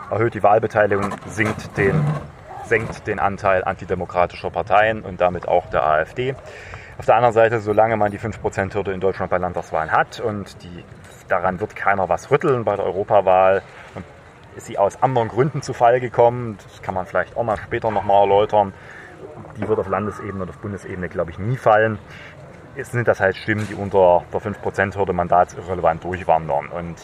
erhöht 0.10 0.34
die 0.34 0.44
Wahlbeteiligung, 0.44 1.16
sinkt 1.28 1.78
den, 1.78 2.04
senkt 2.64 3.08
den 3.08 3.20
Anteil 3.20 3.64
antidemokratischer 3.64 4.50
Parteien 4.50 5.02
und 5.02 5.22
damit 5.22 5.48
auch 5.48 5.68
der 5.68 5.86
AfD. 5.86 6.36
Auf 6.98 7.06
der 7.06 7.16
anderen 7.16 7.34
Seite, 7.34 7.60
solange 7.60 7.96
man 7.96 8.12
die 8.12 8.20
5%-Hürde 8.20 8.92
in 8.92 9.00
Deutschland 9.00 9.30
bei 9.30 9.38
Landtagswahlen 9.38 9.92
hat 9.92 10.20
und 10.20 10.62
die, 10.64 10.84
daran 11.28 11.60
wird 11.60 11.76
keiner 11.76 12.10
was 12.10 12.30
rütteln 12.32 12.66
bei 12.66 12.76
der 12.76 12.86
Europawahl, 12.86 13.62
und 13.96 14.04
ist 14.56 14.66
sie 14.66 14.78
aus 14.78 15.02
anderen 15.02 15.30
Gründen 15.30 15.62
zu 15.62 15.74
Fall 15.74 16.00
gekommen, 16.00 16.58
das 16.64 16.82
kann 16.82 16.96
man 16.96 17.06
vielleicht 17.06 17.38
auch 17.38 17.44
mal 17.44 17.58
später 17.58 17.92
nochmal 17.92 18.24
erläutern, 18.24 18.74
die 19.58 19.68
wird 19.68 19.80
auf 19.80 19.88
Landesebene 19.88 20.44
oder 20.44 20.50
auf 20.50 20.58
Bundesebene, 20.58 21.10
glaube 21.10 21.32
ich, 21.32 21.40
nie 21.40 21.58
fallen. 21.58 22.00
Sind 22.76 23.08
das 23.08 23.20
halt 23.20 23.36
Stimmen, 23.36 23.68
die 23.68 23.76
unter 23.76 24.24
der 24.32 24.42
5%-Hürde 24.42 25.12
mandatsirrelevant 25.12 26.04
durchwandern. 26.04 26.68
Und 26.68 26.96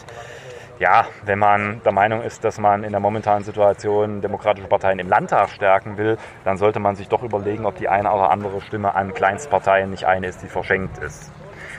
ja, 0.78 1.06
wenn 1.24 1.38
man 1.38 1.80
der 1.84 1.92
Meinung 1.92 2.22
ist, 2.22 2.44
dass 2.44 2.58
man 2.58 2.84
in 2.84 2.92
der 2.92 3.00
momentanen 3.00 3.44
Situation 3.44 4.20
demokratische 4.20 4.68
Parteien 4.68 4.98
im 4.98 5.08
Landtag 5.08 5.50
stärken 5.50 5.96
will, 5.96 6.18
dann 6.44 6.56
sollte 6.56 6.80
man 6.80 6.96
sich 6.96 7.08
doch 7.08 7.22
überlegen, 7.22 7.66
ob 7.66 7.76
die 7.76 7.88
eine 7.88 8.12
oder 8.12 8.30
andere 8.30 8.60
Stimme 8.60 8.94
an 8.94 9.14
Kleinstparteien 9.14 9.90
nicht 9.90 10.04
eine 10.04 10.28
ist, 10.28 10.42
die 10.42 10.48
verschenkt 10.48 10.98
ist. 10.98 11.30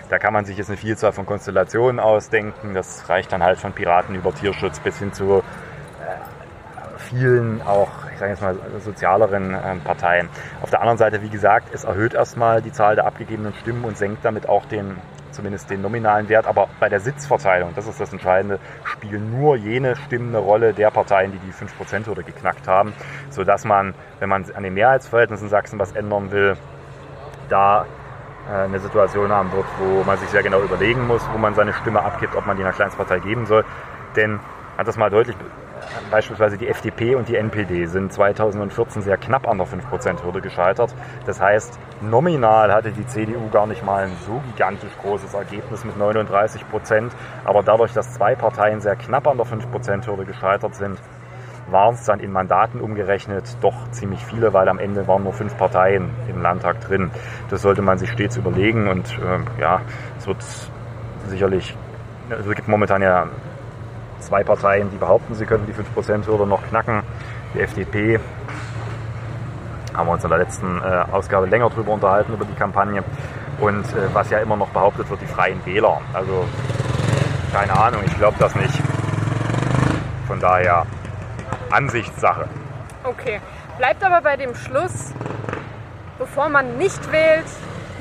Da 0.09 0.19
kann 0.19 0.33
man 0.33 0.45
sich 0.45 0.57
jetzt 0.57 0.69
eine 0.69 0.77
Vielzahl 0.77 1.11
von 1.11 1.25
Konstellationen 1.25 1.99
ausdenken. 1.99 2.73
Das 2.73 3.09
reicht 3.09 3.31
dann 3.33 3.43
halt 3.43 3.59
von 3.59 3.73
Piraten 3.73 4.15
über 4.15 4.33
Tierschutz 4.33 4.79
bis 4.79 4.99
hin 4.99 5.11
zu 5.11 5.43
vielen 6.97 7.61
auch, 7.61 7.89
ich 8.17 8.19
sage 8.19 8.31
jetzt 8.31 8.41
mal, 8.41 8.55
sozialeren 8.79 9.53
äh, 9.53 9.75
Parteien. 9.83 10.27
Auf 10.63 10.71
der 10.71 10.81
anderen 10.81 10.97
Seite, 10.97 11.21
wie 11.21 11.29
gesagt, 11.29 11.69
es 11.71 11.83
erhöht 11.83 12.15
erstmal 12.15 12.63
die 12.63 12.71
Zahl 12.71 12.95
der 12.95 13.05
abgegebenen 13.05 13.53
Stimmen 13.53 13.85
und 13.85 13.95
senkt 13.95 14.25
damit 14.25 14.49
auch 14.49 14.65
den, 14.65 14.97
zumindest 15.29 15.69
den 15.69 15.83
nominalen 15.83 16.27
Wert. 16.27 16.47
Aber 16.47 16.67
bei 16.79 16.89
der 16.89 16.99
Sitzverteilung, 16.99 17.73
das 17.75 17.85
ist 17.85 18.01
das 18.01 18.11
Entscheidende, 18.11 18.57
spielen 18.85 19.39
nur 19.39 19.55
jene 19.55 19.95
Stimmen 19.95 20.29
eine 20.29 20.39
Rolle 20.39 20.73
der 20.73 20.89
Parteien, 20.89 21.31
die 21.31 21.37
die 21.37 21.53
5%-Hürde 21.53 22.23
geknackt 22.23 22.67
haben, 22.67 22.93
sodass 23.29 23.65
man, 23.65 23.93
wenn 24.19 24.29
man 24.29 24.45
an 24.51 24.63
den 24.63 24.73
Mehrheitsverhältnissen 24.73 25.45
in 25.45 25.51
Sachsen 25.51 25.77
was 25.77 25.91
ändern 25.91 26.31
will, 26.31 26.57
da 27.49 27.85
äh, 28.49 28.63
eine 28.63 28.79
Situation 28.79 29.31
haben 29.31 29.51
wird, 29.51 29.67
wo 29.77 30.03
man 30.03 30.17
sich 30.17 30.29
sehr 30.29 30.41
genau 30.41 30.61
überlegen 30.61 31.05
muss, 31.05 31.21
wo 31.31 31.37
man 31.37 31.53
seine 31.53 31.73
Stimme 31.73 32.01
abgibt, 32.01 32.35
ob 32.35 32.47
man 32.47 32.57
die 32.57 32.63
einer 32.63 32.73
Kleinstpartei 32.73 33.19
geben 33.19 33.45
soll. 33.45 33.63
Denn, 34.15 34.39
hat 34.75 34.87
das 34.87 34.97
mal 34.97 35.11
deutlich 35.11 35.35
Beispielsweise 36.11 36.57
die 36.57 36.67
FDP 36.67 37.15
und 37.15 37.27
die 37.27 37.35
NPD 37.35 37.85
sind 37.85 38.13
2014 38.13 39.01
sehr 39.01 39.17
knapp 39.17 39.47
an 39.47 39.57
der 39.57 39.67
5%-Hürde 39.67 40.41
gescheitert. 40.41 40.93
Das 41.25 41.41
heißt, 41.41 41.77
nominal 42.01 42.71
hatte 42.71 42.91
die 42.91 43.05
CDU 43.05 43.49
gar 43.49 43.67
nicht 43.67 43.83
mal 43.85 44.05
ein 44.05 44.11
so 44.25 44.41
gigantisch 44.51 44.91
großes 45.01 45.33
Ergebnis 45.33 45.83
mit 45.83 45.97
39 45.97 46.69
Prozent. 46.69 47.13
Aber 47.45 47.63
dadurch, 47.63 47.93
dass 47.93 48.13
zwei 48.13 48.35
Parteien 48.35 48.81
sehr 48.81 48.95
knapp 48.95 49.27
an 49.27 49.37
der 49.37 49.45
5%-Hürde 49.45 50.25
gescheitert 50.25 50.75
sind, 50.75 50.97
waren 51.69 51.95
es 51.95 52.05
dann 52.05 52.19
in 52.19 52.31
Mandaten 52.31 52.79
umgerechnet 52.79 53.57
doch 53.61 53.91
ziemlich 53.91 54.23
viele, 54.23 54.53
weil 54.53 54.69
am 54.69 54.79
Ende 54.79 55.07
waren 55.07 55.23
nur 55.23 55.33
fünf 55.33 55.57
Parteien 55.57 56.09
im 56.29 56.41
Landtag 56.41 56.81
drin. 56.81 57.11
Das 57.49 57.61
sollte 57.61 57.81
man 57.81 57.97
sich 57.97 58.09
stets 58.11 58.37
überlegen 58.37 58.87
und 58.87 59.05
äh, 59.19 59.61
ja, 59.61 59.81
es 60.17 60.27
wird 60.27 60.37
sicherlich, 61.27 61.75
also 62.29 62.49
es 62.49 62.55
gibt 62.55 62.67
momentan 62.67 63.01
ja 63.01 63.27
zwei 64.19 64.43
Parteien, 64.43 64.89
die 64.91 64.97
behaupten, 64.97 65.35
sie 65.35 65.45
könnten 65.45 65.65
die 65.65 65.73
5%-Hürde 65.73 66.45
noch 66.45 66.67
knacken. 66.67 67.03
Die 67.53 67.61
FDP, 67.61 68.19
haben 69.97 70.07
wir 70.07 70.13
uns 70.13 70.23
in 70.23 70.29
der 70.29 70.39
letzten 70.39 70.81
äh, 70.81 71.11
Ausgabe 71.11 71.47
länger 71.47 71.69
darüber 71.69 71.93
unterhalten, 71.93 72.33
über 72.33 72.45
die 72.45 72.53
Kampagne. 72.53 73.03
Und 73.59 73.83
äh, 73.85 74.13
was 74.13 74.29
ja 74.29 74.39
immer 74.39 74.55
noch 74.55 74.69
behauptet 74.69 75.09
wird, 75.09 75.21
die 75.21 75.25
Freien 75.25 75.65
Wähler. 75.65 75.99
Also 76.13 76.45
keine 77.51 77.77
Ahnung, 77.77 78.01
ich 78.05 78.15
glaube 78.17 78.37
das 78.39 78.55
nicht. 78.55 78.79
Von 80.27 80.39
daher 80.39 80.85
Ansichtssache. 81.71 82.47
Okay. 83.03 83.41
Bleibt 83.77 84.03
aber 84.03 84.21
bei 84.21 84.37
dem 84.37 84.53
Schluss, 84.55 85.13
bevor 86.19 86.49
man 86.49 86.77
nicht 86.77 87.11
wählt, 87.11 87.45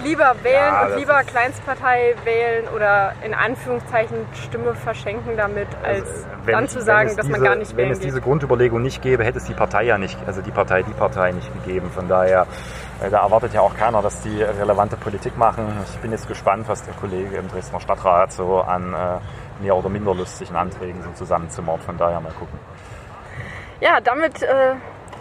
lieber 0.05 0.35
wählen 0.43 0.57
Ja, 0.75 0.87
und 0.87 0.97
lieber 0.97 1.23
Kleinstpartei 1.25 2.15
wählen 2.25 2.67
oder 2.75 3.13
in 3.25 3.35
Anführungszeichen 3.35 4.27
Stimme 4.35 4.75
verschenken 4.75 5.37
damit, 5.37 5.69
als 5.83 6.03
Also, 6.03 6.27
wenn- 6.45 6.55
dann 6.55 6.69
zu 6.69 6.77
wenn 6.79 6.85
sagen, 6.85 7.09
dass 7.17 7.27
diese, 7.27 7.31
man 7.31 7.43
gar 7.43 7.57
nicht 7.57 7.71
Wenn 7.73 7.77
wählen 7.79 7.93
es 7.93 7.99
geht. 7.99 8.09
diese 8.09 8.21
Grundüberlegung 8.21 8.83
nicht 8.83 9.03
gäbe, 9.03 9.25
hätte 9.25 9.39
es 9.39 9.45
die 9.45 9.55
Partei 9.55 9.85
ja 9.85 9.99
nicht, 9.99 10.19
also 10.27 10.43
die 10.43 10.51
Partei, 10.51 10.83
die 10.83 10.93
Partei 10.93 11.33
nicht 11.33 11.53
gegeben. 11.65 11.91
Von 11.91 12.09
daher, 12.09 12.47
äh, 13.03 13.11
da 13.11 13.23
erwartet 13.23 13.55
ja 13.55 13.61
auch 13.63 13.77
keiner, 13.77 14.03
dass 14.03 14.21
die 14.23 14.43
relevante 14.43 14.97
Politik 14.97 15.37
machen. 15.37 15.67
Ich 15.91 15.97
bin 15.99 16.13
jetzt 16.13 16.29
gespannt, 16.29 16.69
was 16.69 16.85
der 16.85 16.95
Kollege 16.95 17.37
im 17.37 17.49
Dresdner 17.49 17.81
Stadtrat 17.81 18.33
so 18.33 18.61
an 18.61 18.93
äh, 18.95 19.63
mehr 19.63 19.75
oder 19.77 19.89
minder 19.89 20.15
lustigen 20.15 20.57
Anträgen 20.57 21.03
so 21.03 21.11
zusammenzimmert. 21.13 21.83
Von 21.83 21.97
daher 21.97 22.21
mal 22.21 22.33
gucken. 22.33 22.59
Ja, 23.81 24.01
damit 24.03 24.43
äh, 24.43 24.75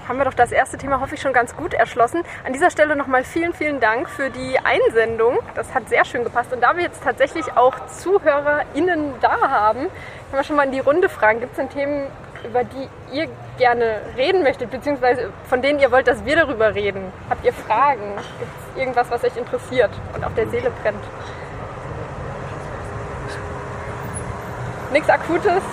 haben 0.08 0.18
wir 0.18 0.26
doch 0.26 0.34
das 0.34 0.52
erste 0.52 0.78
Thema, 0.78 1.02
hoffe 1.02 1.16
ich, 1.16 1.22
schon 1.22 1.34
ganz 1.34 1.56
gut 1.56 1.74
erschlossen. 1.74 2.24
An 2.46 2.54
dieser 2.54 2.70
Stelle 2.70 2.96
nochmal 2.96 3.24
vielen, 3.24 3.54
vielen 3.54 3.80
Dank 3.80 4.10
für 4.10 4.30
die 4.30 4.60
Einsendung. 4.60 5.40
Das 5.56 5.74
hat 5.74 5.90
sehr 5.90 6.06
schön 6.06 6.24
gepasst. 6.24 6.54
Und 6.54 6.62
da 6.62 6.76
wir 6.76 6.84
jetzt 6.84 7.04
tatsächlich 7.04 7.56
auch 7.56 7.74
ZuhörerInnen 7.88 9.14
da 9.22 9.50
haben, 9.50 9.80
können 9.80 9.92
wir 10.32 10.44
schon 10.44 10.56
mal 10.56 10.66
in 10.66 10.72
die 10.72 10.80
Runde 10.80 11.10
fragen. 11.10 11.40
Gibt 11.40 11.54
es 11.54 11.58
denn 11.58 11.70
Themen, 11.70 12.08
über 12.44 12.64
die 12.64 12.88
ihr 13.12 13.28
gerne 13.58 14.02
reden 14.16 14.44
möchtet, 14.44 14.70
beziehungsweise 14.70 15.32
von 15.50 15.62
denen 15.62 15.80
ihr 15.80 15.92
wollt, 15.92 16.08
dass 16.08 16.24
wir 16.26 16.36
darüber 16.36 16.76
reden? 16.76 17.12
Habt 17.30 17.44
ihr 17.44 17.54
Fragen? 17.54 18.16
Gibt 18.40 18.52
es 18.74 18.80
irgendwas, 18.80 19.10
was 19.10 19.24
euch 19.24 19.36
interessiert 19.36 19.92
und 20.14 20.24
auf 20.24 20.34
der 20.36 20.48
Seele 20.50 20.72
brennt? 20.82 21.04
Nichts 24.92 25.10
Akutes? 25.10 25.64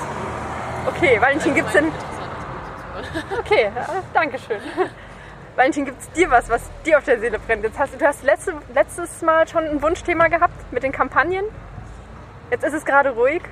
Okay, 0.86 1.20
Valentin, 1.20 1.54
gibt 1.54 1.68
es 1.68 1.74
denn 1.74 1.92
Okay, 3.38 3.70
ja, 3.74 4.02
danke 4.12 4.38
schön. 4.38 4.60
Valentin, 5.56 5.84
gibt 5.84 6.00
es 6.00 6.10
dir 6.12 6.30
was, 6.30 6.48
was 6.48 6.62
dir 6.86 6.98
auf 6.98 7.04
der 7.04 7.18
Seele 7.18 7.38
brennt? 7.38 7.62
Jetzt 7.62 7.78
hast, 7.78 8.00
du 8.00 8.06
hast 8.06 8.22
letzte, 8.22 8.54
letztes 8.74 9.20
Mal 9.22 9.46
schon 9.46 9.64
ein 9.64 9.82
Wunschthema 9.82 10.28
gehabt 10.28 10.72
mit 10.72 10.82
den 10.82 10.92
Kampagnen. 10.92 11.44
Jetzt 12.50 12.64
ist 12.64 12.74
es 12.74 12.84
gerade 12.84 13.10
ruhig. 13.10 13.42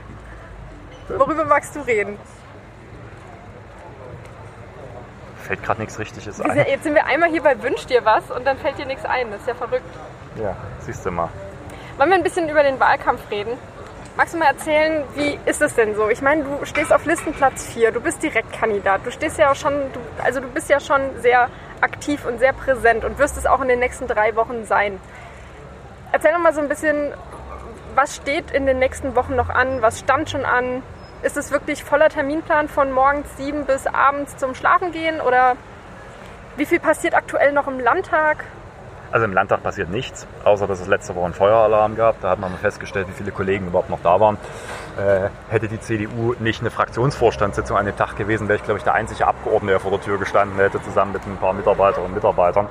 Worüber 1.08 1.44
magst 1.44 1.74
du 1.76 1.80
reden? 1.80 2.18
Fällt 5.42 5.62
gerade 5.62 5.80
nichts 5.80 5.98
Richtiges 5.98 6.40
ein. 6.40 6.56
Jetzt 6.56 6.84
sind 6.84 6.94
wir 6.94 7.06
einmal 7.06 7.28
hier 7.28 7.42
bei 7.42 7.60
Wünsch 7.62 7.84
dir 7.86 8.04
was 8.04 8.30
und 8.30 8.46
dann 8.46 8.56
fällt 8.58 8.78
dir 8.78 8.86
nichts 8.86 9.04
ein. 9.04 9.30
Das 9.30 9.40
ist 9.40 9.48
ja 9.48 9.54
verrückt. 9.54 9.84
Ja, 10.36 10.56
siehst 10.80 11.04
du 11.04 11.10
mal. 11.10 11.28
Wollen 11.98 12.10
wir 12.10 12.16
ein 12.16 12.22
bisschen 12.22 12.48
über 12.48 12.62
den 12.62 12.78
Wahlkampf 12.78 13.30
reden? 13.30 13.58
Magst 14.20 14.34
du 14.34 14.38
mal 14.38 14.48
erzählen, 14.48 15.02
wie 15.14 15.38
ist 15.46 15.62
es 15.62 15.74
denn 15.76 15.94
so? 15.94 16.10
Ich 16.10 16.20
meine, 16.20 16.44
du 16.44 16.66
stehst 16.66 16.92
auf 16.92 17.06
Listenplatz 17.06 17.64
4, 17.68 17.90
du 17.90 18.02
bist 18.02 18.22
Direktkandidat, 18.22 19.00
du 19.06 19.10
stehst 19.10 19.38
ja 19.38 19.50
auch 19.50 19.54
schon, 19.54 19.72
du, 19.94 20.00
also 20.22 20.40
du 20.40 20.48
bist 20.48 20.68
ja 20.68 20.78
schon 20.78 21.00
sehr 21.22 21.48
aktiv 21.80 22.26
und 22.26 22.38
sehr 22.38 22.52
präsent 22.52 23.06
und 23.06 23.18
wirst 23.18 23.38
es 23.38 23.46
auch 23.46 23.62
in 23.62 23.68
den 23.68 23.78
nächsten 23.78 24.06
drei 24.06 24.36
Wochen 24.36 24.66
sein. 24.66 25.00
Erzähl 26.12 26.34
noch 26.34 26.40
mal 26.40 26.52
so 26.52 26.60
ein 26.60 26.68
bisschen, 26.68 27.14
was 27.94 28.14
steht 28.14 28.50
in 28.50 28.66
den 28.66 28.78
nächsten 28.78 29.16
Wochen 29.16 29.36
noch 29.36 29.48
an? 29.48 29.80
Was 29.80 30.00
stand 30.00 30.28
schon 30.28 30.44
an? 30.44 30.82
Ist 31.22 31.38
es 31.38 31.50
wirklich 31.50 31.82
voller 31.82 32.10
Terminplan 32.10 32.68
von 32.68 32.92
morgens 32.92 33.34
sieben 33.38 33.64
bis 33.64 33.86
abends 33.86 34.36
zum 34.36 34.54
Schlafen 34.54 34.92
gehen? 34.92 35.22
Oder 35.22 35.56
wie 36.58 36.66
viel 36.66 36.78
passiert 36.78 37.14
aktuell 37.14 37.52
noch 37.52 37.68
im 37.68 37.80
Landtag? 37.80 38.44
Also 39.12 39.24
im 39.24 39.32
Landtag 39.32 39.62
passiert 39.64 39.90
nichts, 39.90 40.26
außer 40.44 40.68
dass 40.68 40.80
es 40.80 40.86
letzte 40.86 41.16
Woche 41.16 41.24
einen 41.24 41.34
Feueralarm 41.34 41.96
gab. 41.96 42.20
Da 42.20 42.30
hat 42.30 42.38
man 42.38 42.52
mal 42.52 42.58
festgestellt, 42.58 43.08
wie 43.08 43.12
viele 43.12 43.32
Kollegen 43.32 43.66
überhaupt 43.66 43.90
noch 43.90 44.00
da 44.02 44.20
waren. 44.20 44.38
Äh, 44.96 45.30
hätte 45.48 45.66
die 45.66 45.80
CDU 45.80 46.34
nicht 46.38 46.60
eine 46.60 46.70
Fraktionsvorstandssitzung 46.70 47.76
an 47.76 47.86
dem 47.86 47.96
Tag 47.96 48.16
gewesen, 48.16 48.46
wäre 48.46 48.58
ich, 48.58 48.64
glaube 48.64 48.78
ich, 48.78 48.84
der 48.84 48.94
einzige 48.94 49.26
Abgeordnete, 49.26 49.72
der 49.72 49.80
vor 49.80 49.90
der 49.90 50.00
Tür 50.00 50.18
gestanden 50.18 50.58
hätte, 50.58 50.80
zusammen 50.82 51.12
mit 51.12 51.26
ein 51.26 51.36
paar 51.38 51.52
Mitarbeiterinnen 51.52 52.10
und 52.10 52.14
Mitarbeitern. 52.14 52.68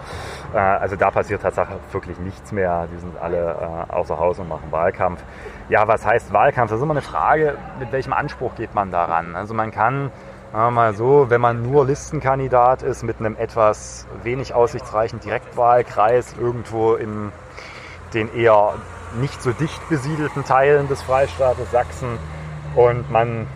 Äh, 0.54 0.58
also 0.58 0.96
da 0.96 1.12
passiert 1.12 1.42
tatsächlich 1.42 1.78
wirklich 1.92 2.20
nichts 2.20 2.54
mehr. 2.54 2.88
Die 2.94 3.00
sind 3.00 3.18
alle 3.20 3.88
äh, 3.90 3.92
außer 3.92 4.18
Haus 4.18 4.40
und 4.40 4.48
machen 4.48 4.72
Wahlkampf. 4.72 5.22
Ja, 5.68 5.88
was 5.88 6.06
heißt 6.06 6.32
Wahlkampf? 6.32 6.72
Das 6.72 6.78
ist 6.80 6.84
immer 6.84 6.94
eine 6.94 7.02
Frage, 7.02 7.58
mit 7.80 7.92
welchem 7.92 8.14
Anspruch 8.14 8.56
geht 8.56 8.74
man 8.74 8.92
daran. 8.92 9.36
Also 9.36 9.54
man 9.54 9.72
kann 9.72 10.12
mal 10.54 10.94
so, 10.96 11.30
wenn 11.30 11.42
man 11.42 11.62
nur 11.62 11.86
Listenkandidat 11.86 12.82
ist 12.82 13.04
mit 13.04 13.20
einem 13.20 13.36
etwas 13.36 14.08
wenig 14.24 14.54
aussichtsreichen 14.54 15.20
Direktwahlkreis 15.20 16.36
irgendwo 16.40 16.96
in 16.96 17.32
den 18.14 18.34
eher 18.34 18.74
nicht 19.20 19.42
so 19.42 19.52
dicht 19.52 19.88
besiedelten 19.90 20.44
Teilen 20.44 20.88
des 20.88 21.02
Freistaates 21.02 21.72
Sachsen 21.72 22.18
und 22.76 23.12
man 23.12 23.48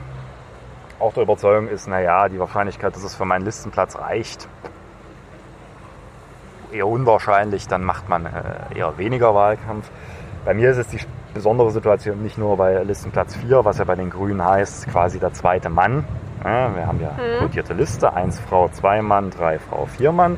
auch 1.00 1.14
der 1.14 1.24
Überzeugung 1.24 1.68
ist, 1.68 1.88
naja, 1.88 2.30
die 2.30 2.40
Wahrscheinlichkeit, 2.40 2.96
dass 2.96 3.04
es 3.04 3.16
für 3.16 3.26
meinen 3.26 3.44
Listenplatz 3.44 3.98
reicht, 3.98 4.48
eher 6.72 6.88
unwahrscheinlich, 6.88 7.68
dann 7.68 7.84
macht 7.84 8.10
man 8.10 8.26
äh, 8.26 8.78
eher 8.78 8.98
weniger 8.98 9.36
Wahlkampf. 9.36 9.90
Bei 10.46 10.54
mir 10.54 10.72
ist 10.72 10.78
es 10.78 10.88
die 10.88 11.00
besondere 11.34 11.72
Situation 11.72 12.22
nicht 12.22 12.38
nur 12.38 12.58
bei 12.58 12.84
Listenplatz 12.84 13.36
4, 13.36 13.66
was 13.66 13.78
ja 13.78 13.84
bei 13.84 13.96
den 13.96 14.10
Grünen 14.10 14.44
heißt, 14.44 14.88
quasi 14.88 15.20
der 15.20 15.34
zweite 15.34 15.70
Mann. 15.70 16.06
Ja, 16.44 16.76
wir 16.76 16.86
haben 16.86 17.00
ja 17.00 17.12
mhm. 17.12 17.44
rotierte 17.44 17.74
Liste, 17.74 18.14
eins 18.14 18.40
Frau, 18.40 18.68
zwei 18.70 19.02
Mann, 19.02 19.30
drei 19.30 19.60
Frau, 19.60 19.86
vier 19.86 20.12
Mann. 20.12 20.38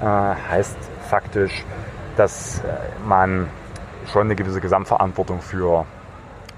Äh, 0.00 0.04
heißt 0.04 0.78
faktisch, 1.08 1.64
dass 2.16 2.60
äh, 2.60 2.62
man 3.06 3.48
schon 4.10 4.22
eine 4.22 4.34
gewisse 4.34 4.60
Gesamtverantwortung 4.60 5.40
für 5.40 5.84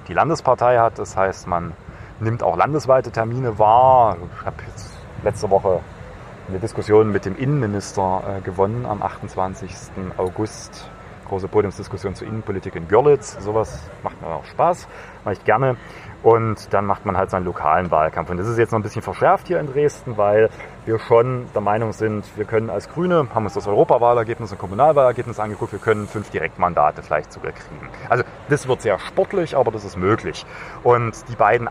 die 0.06 0.12
Landespartei 0.12 0.78
hat. 0.78 0.98
Das 0.98 1.16
heißt, 1.16 1.48
man 1.48 1.72
nimmt 2.20 2.42
auch 2.42 2.56
landesweite 2.56 3.10
Termine 3.10 3.58
wahr. 3.58 4.16
Ich 4.38 4.46
habe 4.46 4.56
jetzt 4.68 4.92
letzte 5.24 5.50
Woche 5.50 5.80
eine 6.48 6.58
Diskussion 6.60 7.10
mit 7.10 7.24
dem 7.24 7.36
Innenminister 7.36 8.22
äh, 8.28 8.40
gewonnen 8.42 8.86
am 8.86 9.02
28. 9.02 9.74
August 10.18 10.88
große 11.24 11.48
Podiumsdiskussion 11.48 12.14
zur 12.14 12.28
Innenpolitik 12.28 12.76
in 12.76 12.86
Görlitz. 12.86 13.36
Sowas 13.40 13.90
macht 14.02 14.20
mir 14.20 14.28
auch 14.28 14.44
Spaß, 14.44 14.86
mache 15.24 15.34
ich 15.34 15.44
gerne. 15.44 15.76
Und 16.24 16.72
dann 16.72 16.86
macht 16.86 17.04
man 17.04 17.18
halt 17.18 17.28
seinen 17.28 17.44
lokalen 17.44 17.90
Wahlkampf. 17.90 18.30
Und 18.30 18.38
das 18.38 18.48
ist 18.48 18.58
jetzt 18.58 18.72
noch 18.72 18.78
ein 18.78 18.82
bisschen 18.82 19.02
verschärft 19.02 19.46
hier 19.46 19.60
in 19.60 19.66
Dresden, 19.66 20.16
weil 20.16 20.48
wir 20.86 20.98
schon 20.98 21.46
der 21.54 21.60
Meinung 21.60 21.92
sind, 21.92 22.24
wir 22.36 22.46
können 22.46 22.70
als 22.70 22.88
Grüne, 22.88 23.28
haben 23.34 23.44
uns 23.44 23.52
das 23.52 23.66
Europawahlergebnis 23.66 24.50
und 24.50 24.58
Kommunalwahlergebnis 24.58 25.38
angeguckt, 25.38 25.72
wir 25.72 25.78
können 25.78 26.08
fünf 26.08 26.30
Direktmandate 26.30 27.02
vielleicht 27.02 27.30
sogar 27.30 27.52
kriegen. 27.52 27.90
Also 28.08 28.24
das 28.48 28.66
wird 28.66 28.80
sehr 28.80 28.98
sportlich, 28.98 29.54
aber 29.54 29.70
das 29.70 29.84
ist 29.84 29.98
möglich. 29.98 30.46
Und 30.82 31.12
die 31.28 31.36
beiden 31.36 31.68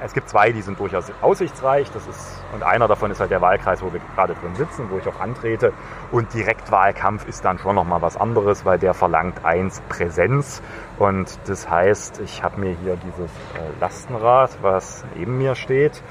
es 0.00 0.12
gibt 0.12 0.28
zwei, 0.28 0.52
die 0.52 0.62
sind 0.62 0.78
durchaus 0.78 1.10
aussichtsreich. 1.20 1.90
Das 1.92 2.06
ist, 2.06 2.42
und 2.52 2.62
einer 2.62 2.88
davon 2.88 3.10
ist 3.10 3.20
halt 3.20 3.30
der 3.30 3.40
Wahlkreis, 3.40 3.82
wo 3.82 3.92
wir 3.92 4.00
gerade 4.14 4.34
drin 4.34 4.54
sitzen, 4.54 4.88
wo 4.90 4.98
ich 4.98 5.08
auch 5.08 5.20
antrete. 5.20 5.72
Und 6.10 6.32
Direktwahlkampf 6.34 7.26
ist 7.26 7.44
dann 7.44 7.58
schon 7.58 7.74
nochmal 7.74 8.02
was 8.02 8.16
anderes, 8.16 8.64
weil 8.64 8.78
der 8.78 8.94
verlangt 8.94 9.44
eins 9.44 9.80
Präsenz. 9.88 10.62
Und 10.98 11.38
das 11.46 11.68
heißt, 11.68 12.20
ich 12.20 12.42
habe 12.42 12.60
mir 12.60 12.76
hier 12.82 12.96
dieses 12.96 13.30
äh, 13.30 13.80
Lastenrad, 13.80 14.58
was 14.62 15.04
neben 15.14 15.38
mir 15.38 15.54
steht, 15.54 16.02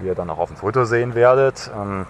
wie 0.00 0.08
ihr 0.08 0.14
dann 0.14 0.30
auch 0.30 0.38
auf 0.38 0.48
dem 0.48 0.56
Foto 0.56 0.84
sehen 0.84 1.14
werdet, 1.14 1.70
ähm, 1.74 2.06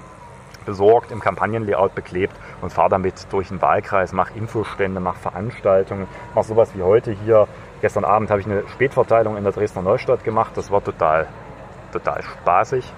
besorgt, 0.69 1.13
im 1.13 1.21
Kampagnenlayout 1.21 1.95
beklebt 1.95 2.35
und 2.61 2.71
fahre 2.71 2.91
damit 2.91 3.27
durch 3.33 3.49
den 3.49 3.63
Wahlkreis, 3.63 4.13
mache 4.13 4.35
Infostände, 4.35 5.01
mache 5.01 5.19
Veranstaltungen, 5.19 6.07
mache 6.35 6.47
sowas 6.47 6.71
wie 6.75 6.83
heute 6.83 7.11
hier 7.11 7.49
Gestern 7.81 8.05
Abend 8.05 8.31
habe 8.31 8.41
ich 8.41 8.47
eine 8.47 8.67
Spätverteilung 8.69 9.37
in 9.37 9.45
der 9.45 9.53
Dresdner 9.53 9.83
Neustadt 9.83 10.25
gemacht. 10.25 10.53
Das 10.57 10.71
war 10.71 10.83
total, 10.83 11.27
total 11.93 12.23
spaßig. 12.23 12.93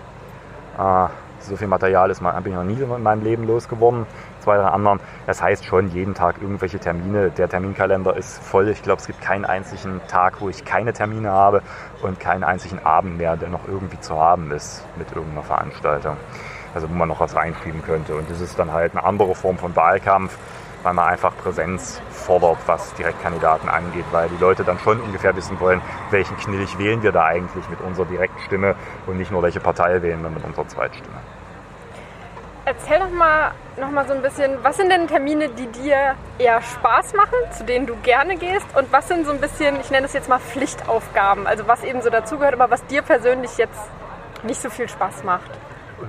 Äh, 0.79 1.09
so 1.41 1.57
viel 1.57 1.69
Material 1.69 2.11
ist, 2.11 2.21
bin 2.21 2.33
ich 2.47 2.55
noch 2.55 2.65
nie 2.65 2.81
in 2.81 3.03
meinem 3.03 3.23
Leben 3.23 3.47
losgeworden. 3.47 4.07
Zwei, 4.41 4.57
drei 4.57 4.67
anderen. 4.67 5.01
Das 5.27 5.43
heißt 5.43 5.65
schon 5.65 5.91
jeden 5.91 6.15
Tag 6.15 6.37
irgendwelche 6.41 6.79
Termine. 6.79 7.31
Der 7.31 7.49
Terminkalender 7.49 8.17
ist 8.17 8.43
voll. 8.43 8.69
Ich 8.69 8.83
glaube, 8.83 9.01
es 9.01 9.07
gibt 9.07 9.21
keinen 9.21 9.45
einzigen 9.45 10.01
Tag, 10.07 10.41
wo 10.41 10.49
ich 10.49 10.65
keine 10.65 10.93
Termine 10.93 11.31
habe 11.31 11.63
und 12.03 12.21
keinen 12.21 12.45
einzigen 12.45 12.79
Abend 12.85 13.19
mehr, 13.19 13.37
der 13.37 13.49
noch 13.49 13.67
irgendwie 13.67 13.99
zu 14.01 14.19
haben 14.19 14.51
ist 14.51 14.85
mit 14.97 15.13
irgendeiner 15.13 15.43
Veranstaltung. 15.43 16.17
Also 16.75 16.89
wo 16.89 16.95
man 16.95 17.09
noch 17.09 17.21
was 17.21 17.35
reinschieben 17.35 17.83
könnte. 17.83 18.15
Und 18.15 18.31
das 18.31 18.41
ist 18.41 18.59
dann 18.59 18.73
halt 18.73 18.93
eine 18.93 19.05
andere 19.05 19.35
Form 19.35 19.59
von 19.59 19.75
Wahlkampf 19.75 20.37
weil 20.83 20.95
man 20.95 21.09
einfach 21.09 21.37
Präsenz 21.37 22.01
fordert, 22.11 22.59
was 22.67 22.95
Direktkandidaten 22.95 23.69
angeht, 23.69 24.05
weil 24.13 24.29
die 24.29 24.37
Leute 24.37 24.65
dann 24.65 24.79
schon 24.79 25.01
ungefähr 25.01 25.35
wissen 25.37 25.59
wollen, 25.61 25.81
welchen 26.11 26.37
Knilch 26.37 26.79
wählen 26.79 27.03
wir 27.03 27.13
da 27.13 27.25
eigentlich 27.25 27.69
mit 27.69 27.81
unserer 27.81 28.07
Direktstimme 28.07 28.75
und 29.07 29.19
nicht 29.19 29.31
nur 29.31 29.43
welche 29.43 29.61
Partei 29.61 30.03
wählen 30.03 30.23
wir 30.23 30.31
mit 30.31 30.45
unserer 30.45 30.67
Zweitstimme. 30.69 31.19
Erzähl 32.65 33.01
doch 33.01 33.11
mal 33.11 33.53
noch 33.79 33.91
mal 33.91 34.07
so 34.07 34.13
ein 34.13 34.23
bisschen, 34.23 34.59
was 34.63 34.77
sind 34.77 34.91
denn 34.91 35.09
Termine, 35.09 35.49
die 35.49 35.67
dir 35.67 36.15
eher 36.39 36.61
Spaß 36.61 37.15
machen, 37.15 37.35
zu 37.51 37.65
denen 37.65 37.87
du 37.87 37.97
gerne 37.97 38.37
gehst 38.37 38.67
und 38.77 38.93
was 38.93 39.09
sind 39.09 39.27
so 39.27 39.33
ein 39.33 39.41
bisschen, 39.41 39.81
ich 39.81 39.91
nenne 39.91 40.07
es 40.07 40.13
jetzt 40.13 40.29
mal 40.29 40.39
Pflichtaufgaben, 40.39 41.47
also 41.47 41.67
was 41.67 41.83
eben 41.83 42.03
so 42.03 42.11
dazugehört, 42.11 42.55
aber 42.55 42.71
was 42.71 42.85
dir 42.87 43.03
persönlich 43.03 43.57
jetzt 43.57 43.81
nicht 44.43 44.61
so 44.61 44.71
viel 44.71 44.89
Spaß 44.89 45.25
macht? 45.25 45.51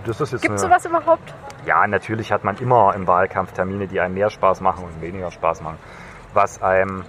Gibt 0.03 0.19
es 0.19 0.61
sowas 0.61 0.85
überhaupt? 0.85 1.33
Ja, 1.65 1.85
natürlich 1.85 2.31
hat 2.31 2.43
man 2.43 2.57
immer 2.57 2.95
im 2.95 3.05
Wahlkampf 3.07 3.51
Termine, 3.51 3.87
die 3.87 3.99
einem 3.99 4.15
mehr 4.15 4.31
Spaß 4.31 4.61
machen 4.61 4.83
und 4.83 5.01
weniger 5.01 5.29
Spaß 5.29 5.61
machen. 5.61 5.77
Was 6.33 6.61
einem 6.61 7.03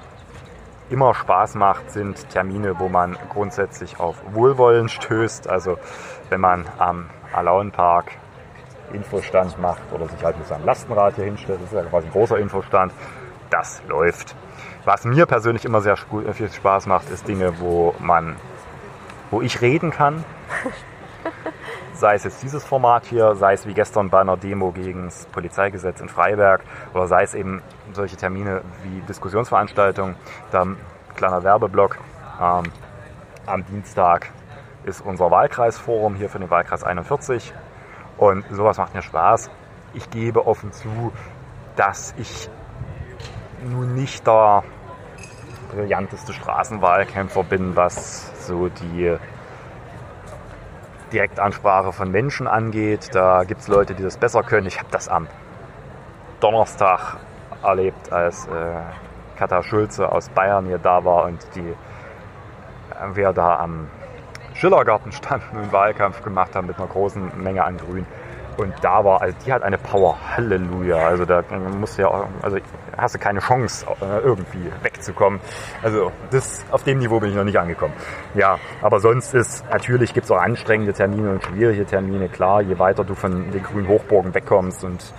immer 0.90 1.14
Spaß 1.14 1.54
macht, 1.54 1.90
sind 1.90 2.28
Termine, 2.28 2.78
wo 2.78 2.88
man 2.88 3.16
grundsätzlich 3.30 3.98
auf 3.98 4.16
Wohlwollen 4.32 4.90
stößt. 4.90 5.48
Also 5.48 5.78
wenn 6.28 6.40
man 6.40 6.66
am 6.78 7.08
Alauenpark 7.32 8.12
Infostand 8.92 9.58
macht 9.58 9.80
oder 9.90 10.06
sich 10.06 10.22
halt 10.22 10.36
mit 10.36 10.46
seinem 10.46 10.66
Lastenrad 10.66 11.14
hier 11.14 11.24
hinstellt, 11.24 11.60
das 11.62 11.72
ist 11.72 11.74
ja 11.74 11.82
quasi 11.84 12.08
ein 12.08 12.12
großer 12.12 12.38
Infostand, 12.38 12.92
das 13.48 13.82
läuft. 13.88 14.36
Was 14.84 15.04
mir 15.04 15.24
persönlich 15.24 15.64
immer 15.64 15.80
sehr 15.80 15.96
viel 15.96 16.50
Spaß 16.50 16.86
macht, 16.86 17.08
ist 17.08 17.26
Dinge, 17.26 17.58
wo 17.58 17.94
man, 18.00 18.36
wo 19.30 19.40
ich 19.40 19.62
reden 19.62 19.90
kann 19.90 20.24
sei 22.02 22.16
es 22.16 22.24
jetzt 22.24 22.42
dieses 22.42 22.64
Format 22.64 23.06
hier, 23.06 23.36
sei 23.36 23.52
es 23.52 23.64
wie 23.64 23.74
gestern 23.74 24.10
bei 24.10 24.20
einer 24.20 24.36
Demo 24.36 24.72
gegen 24.72 25.04
das 25.04 25.26
Polizeigesetz 25.26 26.00
in 26.00 26.08
Freiberg 26.08 26.64
oder 26.94 27.06
sei 27.06 27.22
es 27.22 27.32
eben 27.32 27.62
solche 27.92 28.16
Termine 28.16 28.62
wie 28.82 29.00
Diskussionsveranstaltungen. 29.02 30.16
Da 30.50 30.66
kleiner 31.14 31.44
Werbeblock. 31.44 31.98
Ähm, 32.40 32.64
am 33.46 33.64
Dienstag 33.66 34.30
ist 34.82 35.00
unser 35.00 35.30
Wahlkreisforum 35.30 36.16
hier 36.16 36.28
für 36.28 36.40
den 36.40 36.50
Wahlkreis 36.50 36.82
41 36.82 37.54
und 38.16 38.44
sowas 38.50 38.78
macht 38.78 38.96
mir 38.96 39.02
Spaß. 39.02 39.48
Ich 39.94 40.10
gebe 40.10 40.44
offen 40.44 40.72
zu, 40.72 41.12
dass 41.76 42.14
ich 42.18 42.50
nun 43.64 43.94
nicht 43.94 44.26
der 44.26 44.64
brillanteste 45.70 46.32
Straßenwahlkämpfer 46.32 47.44
bin, 47.44 47.76
was 47.76 48.44
so 48.44 48.68
die 48.68 49.16
Direktansprache 51.12 51.92
von 51.92 52.10
Menschen 52.10 52.46
angeht. 52.46 53.10
Da 53.12 53.44
gibt 53.44 53.60
es 53.60 53.68
Leute, 53.68 53.94
die 53.94 54.02
das 54.02 54.16
besser 54.16 54.42
können. 54.42 54.66
Ich 54.66 54.78
habe 54.78 54.88
das 54.90 55.08
am 55.08 55.28
Donnerstag 56.40 57.18
erlebt, 57.62 58.12
als 58.12 58.46
äh, 58.46 58.50
Katha 59.36 59.62
Schulze 59.62 60.10
aus 60.10 60.28
Bayern 60.30 60.66
hier 60.66 60.78
da 60.78 61.04
war 61.04 61.24
und 61.24 61.38
die 61.54 61.60
äh, 61.60 61.74
wir 63.14 63.32
da 63.32 63.58
am 63.58 63.88
Schillergarten 64.54 65.12
standen 65.12 65.56
und 65.56 65.72
Wahlkampf 65.72 66.22
gemacht 66.22 66.54
haben 66.54 66.66
mit 66.66 66.78
einer 66.78 66.88
großen 66.88 67.42
Menge 67.42 67.64
an 67.64 67.78
Grün. 67.78 68.06
Und 68.56 68.74
da 68.82 69.04
war, 69.04 69.22
also 69.22 69.36
die 69.44 69.52
hat 69.52 69.62
eine 69.62 69.78
Power, 69.78 70.16
Halleluja. 70.36 70.96
Also 70.96 71.24
da 71.24 71.42
musst 71.78 71.98
du 71.98 72.02
ja, 72.02 72.28
also 72.42 72.58
hast 72.96 73.14
du 73.14 73.18
keine 73.18 73.40
Chance, 73.40 73.86
äh, 74.00 74.18
irgendwie 74.18 74.70
wegzukommen. 74.82 75.40
Also 75.82 76.12
das, 76.30 76.64
auf 76.70 76.84
dem 76.84 76.98
Niveau 76.98 77.20
bin 77.20 77.30
ich 77.30 77.36
noch 77.36 77.44
nicht 77.44 77.58
angekommen. 77.58 77.94
Ja, 78.34 78.58
aber 78.80 79.00
sonst 79.00 79.34
ist, 79.34 79.64
natürlich 79.70 80.14
gibt 80.14 80.24
es 80.24 80.30
auch 80.30 80.40
anstrengende 80.40 80.92
Termine 80.92 81.30
und 81.30 81.44
schwierige 81.44 81.84
Termine. 81.86 82.28
Klar, 82.28 82.62
je 82.62 82.78
weiter 82.78 83.04
du 83.04 83.14
von 83.14 83.50
den 83.50 83.62
grünen 83.62 83.88
Hochburgen 83.88 84.34
wegkommst 84.34 84.84
und 84.84 85.12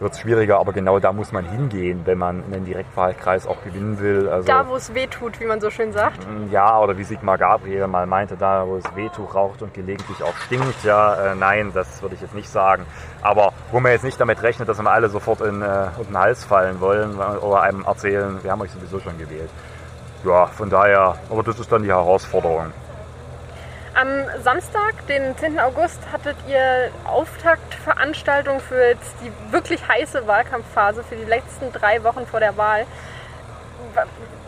wird 0.00 0.12
es 0.12 0.20
schwieriger, 0.20 0.58
aber 0.58 0.72
genau 0.72 0.98
da 0.98 1.12
muss 1.12 1.32
man 1.32 1.44
hingehen, 1.44 2.02
wenn 2.04 2.18
man 2.18 2.44
einen 2.44 2.64
Direktwahlkreis 2.64 3.46
auch 3.46 3.62
gewinnen 3.62 3.98
will. 4.00 4.28
Also, 4.28 4.46
da, 4.46 4.68
wo 4.68 4.76
es 4.76 4.94
weh 4.94 5.06
tut, 5.06 5.40
wie 5.40 5.46
man 5.46 5.60
so 5.60 5.70
schön 5.70 5.92
sagt. 5.92 6.26
Mm, 6.26 6.50
ja, 6.52 6.78
oder 6.78 6.96
wie 6.98 7.04
Sigmar 7.04 7.38
Gabriel 7.38 7.86
mal 7.86 8.06
meinte, 8.06 8.36
da, 8.36 8.66
wo 8.66 8.76
es 8.76 8.84
Wehtuch 8.96 9.34
raucht 9.34 9.62
und 9.62 9.74
gelegentlich 9.74 10.22
auch 10.22 10.36
stinkt. 10.36 10.84
Ja, 10.84 11.32
äh, 11.32 11.34
nein, 11.34 11.70
das 11.74 12.02
würde 12.02 12.14
ich 12.14 12.20
jetzt 12.20 12.34
nicht 12.34 12.48
sagen. 12.48 12.86
Aber 13.22 13.52
wo 13.70 13.80
man 13.80 13.92
jetzt 13.92 14.04
nicht 14.04 14.20
damit 14.20 14.42
rechnet, 14.42 14.68
dass 14.68 14.80
wir 14.80 14.90
alle 14.90 15.08
sofort 15.08 15.40
in, 15.40 15.62
äh, 15.62 15.86
in 15.98 16.06
den 16.08 16.18
Hals 16.18 16.44
fallen 16.44 16.80
wollen 16.80 17.18
oder 17.18 17.62
einem 17.62 17.84
erzählen, 17.84 18.38
wir 18.42 18.50
haben 18.50 18.60
euch 18.60 18.70
sowieso 18.70 19.00
schon 19.00 19.18
gewählt. 19.18 19.50
Ja, 20.24 20.46
von 20.46 20.70
daher, 20.70 21.16
aber 21.30 21.42
das 21.42 21.58
ist 21.60 21.70
dann 21.70 21.82
die 21.82 21.90
Herausforderung. 21.90 22.72
Am 23.94 24.08
Samstag, 24.42 25.06
den 25.06 25.38
10. 25.38 25.60
August, 25.60 26.00
hattet 26.12 26.36
ihr 26.48 26.90
Auftaktveranstaltung 27.04 28.58
für 28.58 28.88
jetzt 28.88 29.14
die 29.22 29.30
wirklich 29.52 29.86
heiße 29.86 30.26
Wahlkampfphase 30.26 31.04
für 31.04 31.14
die 31.14 31.24
letzten 31.24 31.70
drei 31.70 32.02
Wochen 32.02 32.26
vor 32.26 32.40
der 32.40 32.56
Wahl. 32.56 32.86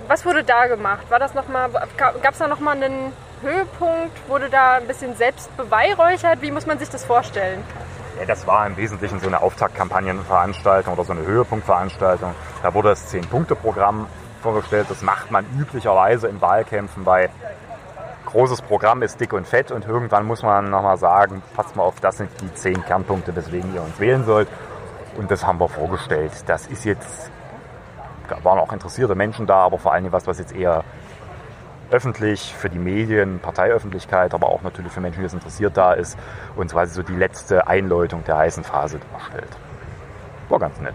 Was 0.08 0.24
wurde 0.24 0.42
da 0.42 0.66
gemacht? 0.66 1.08
War 1.10 1.20
das 1.20 1.34
noch 1.34 1.46
mal, 1.46 1.70
gab 1.96 2.32
es 2.32 2.38
da 2.38 2.48
nochmal 2.48 2.74
einen 2.74 3.12
Höhepunkt? 3.40 4.28
Wurde 4.28 4.50
da 4.50 4.78
ein 4.78 4.88
bisschen 4.88 5.14
selbst 5.14 5.56
beweihräuchert? 5.56 6.42
Wie 6.42 6.50
muss 6.50 6.66
man 6.66 6.80
sich 6.80 6.88
das 6.88 7.04
vorstellen? 7.04 7.62
Ja, 8.18 8.26
das 8.26 8.48
war 8.48 8.66
im 8.66 8.76
Wesentlichen 8.76 9.20
so 9.20 9.28
eine 9.28 9.40
Auftaktkampagnenveranstaltung 9.42 10.94
oder 10.94 11.04
so 11.04 11.12
eine 11.12 11.24
Höhepunktveranstaltung. 11.24 12.34
Da 12.64 12.74
wurde 12.74 12.88
das 12.88 13.06
Zehn-Punkte-Programm 13.10 14.08
vorgestellt. 14.42 14.86
Das 14.88 15.02
macht 15.02 15.30
man 15.30 15.46
üblicherweise 15.56 16.26
in 16.26 16.40
Wahlkämpfen 16.40 17.04
bei 17.04 17.30
großes 18.36 18.60
Programm 18.60 19.00
ist 19.00 19.18
dick 19.18 19.32
und 19.32 19.46
fett 19.46 19.70
und 19.70 19.86
irgendwann 19.86 20.26
muss 20.26 20.42
man 20.42 20.68
nochmal 20.68 20.98
sagen, 20.98 21.42
passt 21.54 21.74
mal 21.74 21.84
auf, 21.84 22.00
das 22.00 22.18
sind 22.18 22.28
die 22.42 22.52
zehn 22.52 22.84
Kernpunkte, 22.84 23.34
weswegen 23.34 23.74
ihr 23.74 23.80
uns 23.80 23.98
wählen 23.98 24.26
sollt. 24.26 24.46
Und 25.16 25.30
das 25.30 25.46
haben 25.46 25.58
wir 25.58 25.70
vorgestellt. 25.70 26.32
Das 26.44 26.66
ist 26.66 26.84
jetzt, 26.84 27.30
da 28.28 28.44
waren 28.44 28.58
auch 28.58 28.74
interessierte 28.74 29.14
Menschen 29.14 29.46
da, 29.46 29.60
aber 29.60 29.78
vor 29.78 29.94
allem 29.94 30.12
was, 30.12 30.26
was 30.26 30.38
jetzt 30.38 30.54
eher 30.54 30.84
öffentlich 31.90 32.54
für 32.54 32.68
die 32.68 32.78
Medien, 32.78 33.38
Parteiöffentlichkeit, 33.38 34.34
aber 34.34 34.50
auch 34.50 34.60
natürlich 34.60 34.92
für 34.92 35.00
Menschen, 35.00 35.20
die 35.20 35.26
es 35.26 35.32
interessiert 35.32 35.74
da 35.74 35.94
ist 35.94 36.18
und 36.56 36.70
quasi 36.70 36.92
so 36.92 37.02
die 37.02 37.16
letzte 37.16 37.66
Einläutung 37.66 38.22
der 38.24 38.36
heißen 38.36 38.64
Phase 38.64 39.00
darstellt. 39.12 39.56
War 40.50 40.58
ganz 40.58 40.78
nett. 40.78 40.94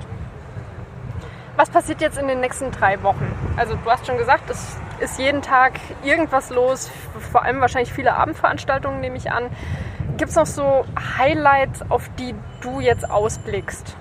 Was 1.61 1.69
passiert 1.69 2.01
jetzt 2.01 2.17
in 2.17 2.27
den 2.27 2.39
nächsten 2.39 2.71
drei 2.71 3.03
Wochen? 3.03 3.31
Also 3.55 3.75
du 3.75 3.91
hast 3.91 4.07
schon 4.07 4.17
gesagt, 4.17 4.49
es 4.49 4.79
ist 4.99 5.19
jeden 5.19 5.43
Tag 5.43 5.73
irgendwas 6.01 6.49
los, 6.49 6.89
vor 7.31 7.43
allem 7.43 7.61
wahrscheinlich 7.61 7.93
viele 7.93 8.15
Abendveranstaltungen 8.15 8.99
nehme 8.99 9.15
ich 9.15 9.31
an. 9.31 9.43
Gibt 10.17 10.31
es 10.31 10.35
noch 10.35 10.47
so 10.47 10.85
Highlights, 11.19 11.83
auf 11.91 12.09
die 12.17 12.33
du 12.61 12.79
jetzt 12.79 13.07
ausblickst? 13.07 13.95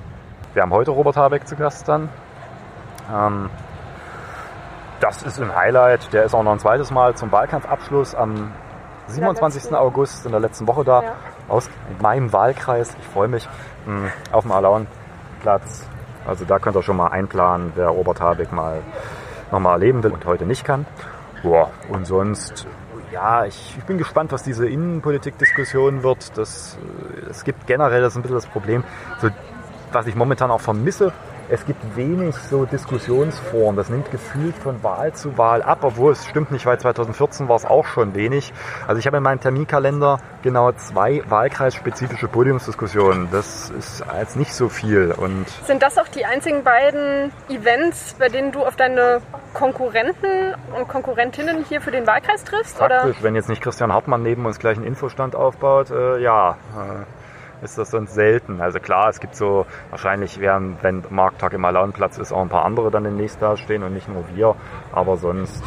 Wir 0.54 0.62
haben 0.62 0.72
heute 0.72 0.90
Robert 0.92 1.18
Habeck 1.18 1.46
zu 1.46 1.54
Gast 1.54 1.86
dann. 1.86 2.08
Ähm, 3.14 3.50
das 5.00 5.22
ist 5.22 5.38
ein 5.38 5.54
Highlight. 5.54 6.14
Der 6.14 6.24
ist 6.24 6.34
auch 6.34 6.42
noch 6.42 6.52
ein 6.52 6.60
zweites 6.60 6.90
Mal 6.90 7.14
zum 7.14 7.30
Wahlkampfabschluss 7.30 8.14
am 8.14 8.54
27. 9.08 9.74
August 9.74 10.24
in 10.24 10.32
der 10.32 10.40
letzten 10.40 10.66
Woche 10.66 10.84
da. 10.84 11.02
Ja. 11.02 11.12
Aus 11.46 11.68
meinem 12.00 12.32
Wahlkreis. 12.32 12.96
Ich 12.98 13.06
freue 13.08 13.28
mich. 13.28 13.46
Mh, 13.84 13.96
hm, 13.96 14.12
auf 14.32 14.44
dem 14.44 14.52
Alaunplatz 14.52 15.89
also 16.26 16.44
da 16.44 16.58
könnt 16.58 16.76
ihr 16.76 16.82
schon 16.82 16.96
mal 16.96 17.08
einplanen, 17.08 17.72
wer 17.74 17.88
Robert 17.88 18.20
Habeck 18.20 18.52
mal 18.52 18.82
nochmal 19.50 19.74
erleben 19.74 20.02
will 20.02 20.12
und 20.12 20.24
heute 20.26 20.46
nicht 20.46 20.64
kann. 20.64 20.86
Boah, 21.42 21.70
und 21.88 22.06
sonst, 22.06 22.66
ja, 23.12 23.44
ich, 23.46 23.74
ich 23.78 23.84
bin 23.84 23.98
gespannt, 23.98 24.32
was 24.32 24.42
diese 24.42 24.68
Innenpolitik-Diskussion 24.68 26.02
wird. 26.02 26.36
Das, 26.36 26.78
äh, 27.24 27.30
es 27.30 27.44
gibt 27.44 27.66
generell, 27.66 28.02
das 28.02 28.12
ist 28.12 28.16
ein 28.18 28.22
bisschen 28.22 28.36
das 28.36 28.46
Problem, 28.46 28.84
so, 29.20 29.28
was 29.92 30.06
ich 30.06 30.14
momentan 30.14 30.50
auch 30.50 30.60
vermisse, 30.60 31.12
es 31.50 31.66
gibt 31.66 31.96
wenig 31.96 32.36
so 32.36 32.64
Diskussionsforen. 32.64 33.74
Das 33.76 33.90
nimmt 33.90 34.10
gefühlt 34.10 34.54
von 34.56 34.82
Wahl 34.84 35.12
zu 35.12 35.36
Wahl 35.36 35.62
ab, 35.62 35.80
obwohl 35.82 36.12
es 36.12 36.24
stimmt 36.26 36.52
nicht, 36.52 36.64
weil 36.64 36.78
2014 36.78 37.48
war 37.48 37.56
es 37.56 37.64
auch 37.64 37.86
schon 37.86 38.14
wenig. 38.14 38.52
Also 38.86 39.00
ich 39.00 39.06
habe 39.06 39.16
in 39.16 39.22
meinem 39.22 39.40
Terminkalender 39.40 40.20
genau 40.42 40.70
zwei 40.72 41.22
wahlkreisspezifische 41.28 42.28
Podiumsdiskussionen. 42.28 43.28
Das 43.32 43.70
ist 43.70 44.02
als 44.02 44.36
nicht 44.36 44.54
so 44.54 44.68
viel. 44.68 45.12
Und 45.16 45.48
Sind 45.66 45.82
das 45.82 45.98
auch 45.98 46.08
die 46.08 46.24
einzigen 46.24 46.62
beiden 46.62 47.32
Events, 47.48 48.14
bei 48.18 48.28
denen 48.28 48.52
du 48.52 48.60
auf 48.60 48.76
deine 48.76 49.20
Konkurrenten 49.52 50.54
und 50.78 50.86
Konkurrentinnen 50.86 51.64
hier 51.68 51.80
für 51.80 51.90
den 51.90 52.06
Wahlkreis 52.06 52.44
triffst? 52.44 52.78
Praktisch, 52.78 53.16
oder? 53.16 53.22
wenn 53.22 53.34
jetzt 53.34 53.48
nicht 53.48 53.60
Christian 53.62 53.92
Hartmann 53.92 54.22
neben 54.22 54.46
uns 54.46 54.60
gleich 54.60 54.76
einen 54.76 54.86
Infostand 54.86 55.34
aufbaut, 55.34 55.90
äh, 55.90 56.18
ja. 56.18 56.56
Ist 57.62 57.76
das 57.76 57.90
sonst 57.90 58.14
selten. 58.14 58.60
Also 58.60 58.80
klar, 58.80 59.08
es 59.08 59.20
gibt 59.20 59.36
so, 59.36 59.66
wahrscheinlich 59.90 60.40
werden, 60.40 60.78
wenn 60.80 61.04
Markttag 61.10 61.52
im 61.52 61.64
Alaunplatz 61.64 62.16
ist, 62.18 62.32
auch 62.32 62.40
ein 62.40 62.48
paar 62.48 62.64
andere 62.64 62.90
dann 62.90 63.04
demnächst 63.04 63.42
da 63.42 63.56
stehen 63.56 63.82
und 63.82 63.92
nicht 63.92 64.08
nur 64.08 64.24
wir. 64.34 64.54
Aber 64.92 65.16
sonst, 65.16 65.62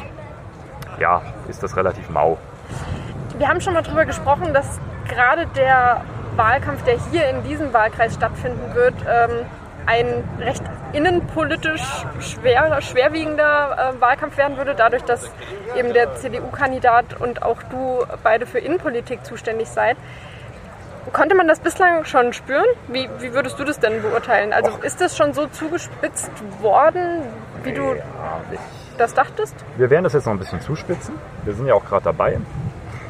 ja, 1.00 1.22
ist 1.48 1.62
das 1.62 1.78
relativ 1.78 2.10
mau. 2.10 2.38
Wir 3.38 3.48
haben 3.48 3.62
schon 3.62 3.74
mal 3.74 3.84
darüber 3.84 4.06
gesprochen, 4.06 4.54
dass 4.54 4.80
gerade 5.08 5.46
der 5.56 6.02
Wahlkampf, 6.36 6.84
der 6.84 6.98
hier 7.12 7.30
in 7.30 7.44
diesem 7.44 7.74
Wahlkreis 7.74 8.16
stattfinden 8.16 8.74
wird, 8.74 8.96
ähm, 9.08 9.46
ein 9.86 10.24
recht 10.40 10.64
innenpolitisch 10.94 12.06
schwer, 12.20 12.82
schwerwiegender 12.82 13.94
äh, 13.96 14.02
Wahlkampf 14.02 14.38
werden 14.38 14.58
würde, 14.58 14.76
dadurch, 14.76 15.04
dass 15.04 15.32
eben 15.78 15.94
der 15.94 16.16
CDU-Kandidat 16.16 17.20
und 17.20 17.44
auch 17.44 17.62
du 17.64 18.06
beide 18.24 18.46
für 18.46 18.60
Innenpolitik 18.60 19.26
zuständig 19.26 19.68
seid. 19.70 19.98
Konnte 21.12 21.36
man 21.36 21.48
das 21.48 21.60
bislang 21.60 22.06
schon 22.06 22.34
spüren? 22.34 22.66
Wie, 22.88 23.10
wie 23.20 23.34
würdest 23.34 23.60
du 23.60 23.64
das 23.64 23.80
denn 23.80 24.02
beurteilen? 24.02 24.54
Also 24.54 24.72
ist 24.82 25.02
das 25.02 25.18
schon 25.18 25.34
so 25.34 25.48
zugespitzt 25.48 26.32
worden, 26.62 27.24
wie 27.64 27.74
du 27.74 27.96
das 28.98 29.14
dachtest? 29.14 29.56
Wir 29.78 29.90
werden 29.90 30.04
das 30.04 30.14
jetzt 30.14 30.26
noch 30.26 30.34
ein 30.34 30.40
bisschen 30.40 30.62
zuspitzen. 30.62 31.16
Wir 31.44 31.54
sind 31.54 31.68
ja 31.68 31.74
auch 31.74 31.86
gerade 31.86 32.06
dabei. 32.06 32.40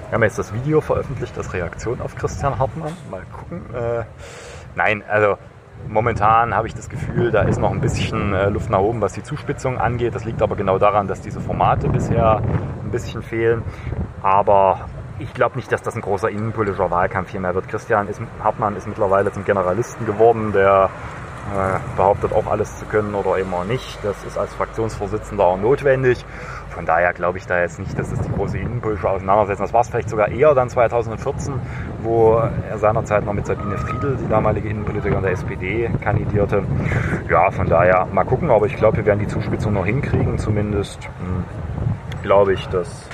Wir 0.10 0.16
haben 0.16 0.24
jetzt 0.24 0.40
das 0.40 0.54
Video 0.54 0.82
veröffentlicht, 0.82 1.36
das 1.38 1.54
Reaktion 1.54 2.02
auf 2.02 2.16
Christian 2.16 2.60
Hartmann. 2.60 2.96
Mal 3.10 3.24
gucken. 3.32 3.64
Äh, 3.74 4.04
nein, 4.76 5.04
also 5.08 5.38
momentan 5.88 6.56
habe 6.56 6.68
ich 6.68 6.76
das 6.76 6.90
Gefühl, 6.90 7.32
da 7.32 7.42
ist 7.44 7.60
noch 7.60 7.72
ein 7.72 7.82
bisschen 7.82 8.34
äh, 8.34 8.50
Luft 8.50 8.70
nach 8.70 8.80
oben, 8.80 9.02
was 9.02 9.14
die 9.14 9.24
Zuspitzung 9.24 9.78
angeht. 9.78 10.16
Das 10.16 10.24
liegt 10.26 10.42
aber 10.42 10.56
genau 10.56 10.78
daran, 10.78 11.08
dass 11.08 11.22
diese 11.22 11.40
Formate 11.40 11.90
bisher 11.90 12.42
ein 12.84 12.92
bisschen 12.92 13.22
fehlen. 13.22 13.64
Aber 14.22 14.88
ich 15.24 15.34
glaube 15.34 15.56
nicht, 15.56 15.72
dass 15.72 15.82
das 15.82 15.96
ein 15.96 16.02
großer 16.02 16.30
innenpolitischer 16.30 16.92
Wahlkampf 16.92 17.30
hier 17.30 17.40
mehr 17.40 17.56
wird. 17.56 17.68
Christian 17.70 18.08
ist, 18.08 18.22
Hartmann 18.44 18.76
ist 18.76 18.88
mittlerweile 18.88 19.32
zum 19.32 19.46
Generalisten 19.46 20.06
geworden, 20.06 20.52
der 20.52 20.90
äh, 21.54 21.80
behauptet 21.96 22.34
auch 22.34 22.46
alles 22.48 22.78
zu 22.80 22.86
können 22.86 23.16
oder 23.16 23.32
auch 23.32 23.64
nicht. 23.66 24.00
Das 24.04 24.22
ist 24.26 24.38
als 24.38 24.54
Fraktionsvorsitzender 24.54 25.44
auch 25.46 25.58
notwendig. 25.58 26.26
Von 26.70 26.86
daher 26.86 27.14
glaube 27.14 27.38
ich 27.38 27.46
da 27.46 27.60
jetzt 27.60 27.80
nicht, 27.80 27.98
dass 27.98 28.12
es 28.12 28.20
die 28.20 28.32
große 28.32 28.58
innenpolitische 28.58 29.10
Auseinandersetzung 29.10 29.66
Das 29.66 29.74
war 29.74 29.82
es 29.82 29.90
vielleicht 29.90 30.10
sogar 30.10 30.30
eher 30.30 30.54
dann 30.56 30.70
2014, 30.70 31.54
wo 32.02 32.34
er 32.34 32.78
seinerzeit 32.78 33.26
noch 33.26 33.34
mit 33.34 33.46
Sabine 33.46 33.78
Friedl, 33.78 34.18
die 34.18 34.28
damalige 34.28 34.70
Innenpolitikerin 34.70 35.24
der 35.24 35.34
SPD, 35.34 35.90
kandidierte. 36.02 36.64
Ja, 37.30 37.50
von 37.52 37.70
daher 37.70 38.08
mal 38.12 38.26
gucken, 38.26 38.50
aber 38.50 38.66
ich 38.66 38.76
glaube, 38.76 38.98
wir 38.98 39.06
werden 39.06 39.20
die 39.20 39.28
Zuspitzung 39.28 39.74
noch 39.74 39.86
hinkriegen. 39.86 40.38
Zumindest 40.38 41.06
hm, 41.06 41.44
glaube 42.24 42.54
ich, 42.54 42.68
dass 42.68 43.08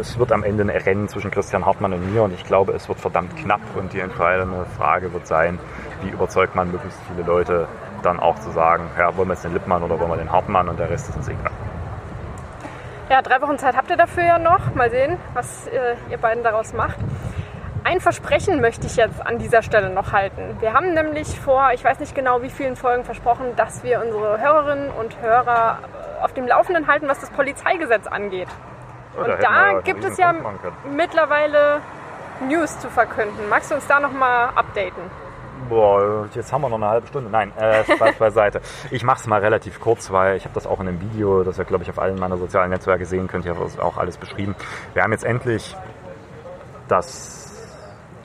es 0.00 0.18
wird 0.18 0.32
am 0.32 0.44
Ende 0.44 0.62
ein 0.62 0.70
Rennen 0.70 1.08
zwischen 1.08 1.30
Christian 1.30 1.66
Hartmann 1.66 1.92
und 1.92 2.12
mir 2.12 2.22
und 2.22 2.32
ich 2.32 2.44
glaube, 2.44 2.72
es 2.72 2.88
wird 2.88 3.00
verdammt 3.00 3.36
knapp 3.36 3.60
und 3.76 3.92
die 3.92 4.00
entscheidende 4.00 4.64
Frage 4.76 5.12
wird 5.12 5.26
sein, 5.26 5.58
wie 6.02 6.10
überzeugt 6.10 6.54
man 6.54 6.70
möglichst 6.70 7.00
viele 7.08 7.26
Leute 7.26 7.66
dann 8.02 8.20
auch 8.20 8.38
zu 8.38 8.50
sagen, 8.50 8.84
ja, 8.98 9.16
wollen 9.16 9.28
wir 9.28 9.34
jetzt 9.34 9.44
den 9.44 9.52
Lippmann 9.52 9.82
oder 9.82 9.98
wollen 9.98 10.10
wir 10.10 10.16
den 10.16 10.30
Hartmann 10.30 10.68
und 10.68 10.78
der 10.78 10.90
Rest 10.90 11.08
ist 11.08 11.16
uns 11.16 11.28
egal. 11.28 11.50
Ja, 13.10 13.20
drei 13.20 13.40
Wochen 13.42 13.58
Zeit 13.58 13.76
habt 13.76 13.90
ihr 13.90 13.96
dafür 13.96 14.24
ja 14.24 14.38
noch. 14.38 14.74
Mal 14.74 14.90
sehen, 14.90 15.18
was 15.34 15.66
äh, 15.66 15.96
ihr 16.10 16.18
beiden 16.18 16.42
daraus 16.42 16.72
macht. 16.72 16.96
Ein 17.84 18.00
Versprechen 18.00 18.60
möchte 18.60 18.86
ich 18.86 18.96
jetzt 18.96 19.24
an 19.26 19.38
dieser 19.38 19.62
Stelle 19.62 19.90
noch 19.90 20.12
halten. 20.12 20.56
Wir 20.60 20.72
haben 20.72 20.94
nämlich 20.94 21.38
vor, 21.40 21.70
ich 21.74 21.84
weiß 21.84 21.98
nicht 21.98 22.14
genau 22.14 22.42
wie 22.42 22.48
vielen 22.48 22.76
Folgen 22.76 23.04
versprochen, 23.04 23.56
dass 23.56 23.82
wir 23.82 24.00
unsere 24.04 24.40
Hörerinnen 24.40 24.90
und 24.90 25.20
Hörer 25.20 25.80
äh, 25.82 26.24
auf 26.24 26.32
dem 26.32 26.46
Laufenden 26.46 26.86
halten, 26.86 27.08
was 27.08 27.18
das 27.18 27.30
Polizeigesetz 27.30 28.06
angeht. 28.06 28.48
Und 29.16 29.28
da, 29.28 29.36
da 29.36 29.80
gibt 29.80 30.04
es 30.04 30.16
ja 30.16 30.34
mittlerweile 30.90 31.80
News 32.48 32.78
zu 32.78 32.88
verkünden. 32.88 33.48
Magst 33.48 33.70
du 33.70 33.74
uns 33.74 33.86
da 33.86 34.00
nochmal 34.00 34.48
updaten? 34.54 35.02
Boah, 35.68 36.28
jetzt 36.34 36.52
haben 36.52 36.62
wir 36.62 36.68
noch 36.68 36.76
eine 36.76 36.88
halbe 36.88 37.06
Stunde. 37.06 37.30
Nein, 37.30 37.52
äh, 37.56 37.84
Spaß 37.84 38.16
beiseite. 38.16 38.60
Ich 38.90 39.04
mache 39.04 39.20
es 39.20 39.26
mal 39.26 39.40
relativ 39.40 39.80
kurz, 39.80 40.10
weil 40.10 40.36
ich 40.36 40.44
habe 40.44 40.54
das 40.54 40.66
auch 40.66 40.80
in 40.80 40.88
einem 40.88 41.00
Video, 41.00 41.44
das 41.44 41.58
ihr, 41.58 41.64
glaube 41.64 41.84
ich, 41.84 41.90
auf 41.90 41.98
allen 41.98 42.18
meiner 42.18 42.36
sozialen 42.36 42.70
Netzwerke 42.70 43.06
sehen 43.06 43.28
könnt. 43.28 43.44
Ich 43.44 43.50
habe 43.50 43.62
das 43.62 43.78
auch 43.78 43.96
alles 43.96 44.16
beschrieben. 44.16 44.56
Wir 44.94 45.02
haben 45.02 45.12
jetzt 45.12 45.24
endlich 45.24 45.76
das 46.88 47.52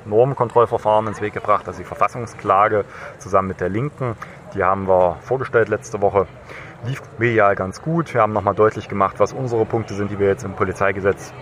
Normkontrollverfahren 0.05 1.07
ins 1.07 1.21
Weg 1.21 1.33
gebracht, 1.33 1.67
also 1.67 1.79
die 1.79 1.85
Verfassungsklage 1.85 2.85
zusammen 3.19 3.49
mit 3.49 3.61
der 3.61 3.69
Linken. 3.69 4.15
Die 4.53 4.63
haben 4.63 4.87
wir 4.87 5.17
vorgestellt 5.21 5.69
letzte 5.69 6.01
Woche 6.01 6.27
lief 6.85 7.01
medial 7.17 7.55
ganz 7.55 7.81
gut. 7.81 8.13
Wir 8.13 8.21
haben 8.21 8.33
nochmal 8.33 8.55
deutlich 8.55 8.87
gemacht, 8.87 9.19
was 9.19 9.33
unsere 9.33 9.65
Punkte 9.65 9.93
sind, 9.93 10.11
die 10.11 10.19
wir 10.19 10.27
jetzt 10.27 10.43
im 10.43 10.53
Polizeigesetz 10.53 11.33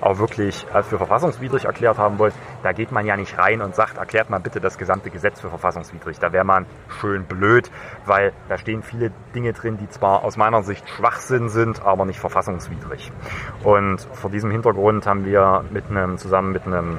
auch 0.00 0.18
wirklich 0.18 0.66
als 0.72 0.86
für 0.88 0.96
verfassungswidrig 0.96 1.64
erklärt 1.66 1.98
haben 1.98 2.18
wollt, 2.18 2.34
da 2.62 2.72
geht 2.72 2.92
man 2.92 3.06
ja 3.06 3.16
nicht 3.16 3.36
rein 3.38 3.60
und 3.60 3.74
sagt, 3.74 3.98
erklärt 3.98 4.30
mal 4.30 4.40
bitte 4.40 4.60
das 4.60 4.78
gesamte 4.78 5.10
Gesetz 5.10 5.40
für 5.40 5.48
verfassungswidrig. 5.48 6.18
Da 6.18 6.32
wäre 6.32 6.44
man 6.44 6.66
schön 7.00 7.24
blöd, 7.24 7.70
weil 8.06 8.32
da 8.48 8.58
stehen 8.58 8.82
viele 8.82 9.12
Dinge 9.34 9.52
drin, 9.52 9.76
die 9.78 9.88
zwar 9.88 10.24
aus 10.24 10.36
meiner 10.36 10.62
Sicht 10.62 10.88
Schwachsinn 10.88 11.48
sind, 11.48 11.82
aber 11.84 12.04
nicht 12.04 12.18
verfassungswidrig. 12.18 13.12
Und 13.62 14.00
vor 14.12 14.30
diesem 14.30 14.50
Hintergrund 14.50 15.06
haben 15.06 15.24
wir 15.24 15.64
mit 15.70 15.90
einem, 15.90 16.18
zusammen 16.18 16.52
mit 16.52 16.66
einem 16.66 16.98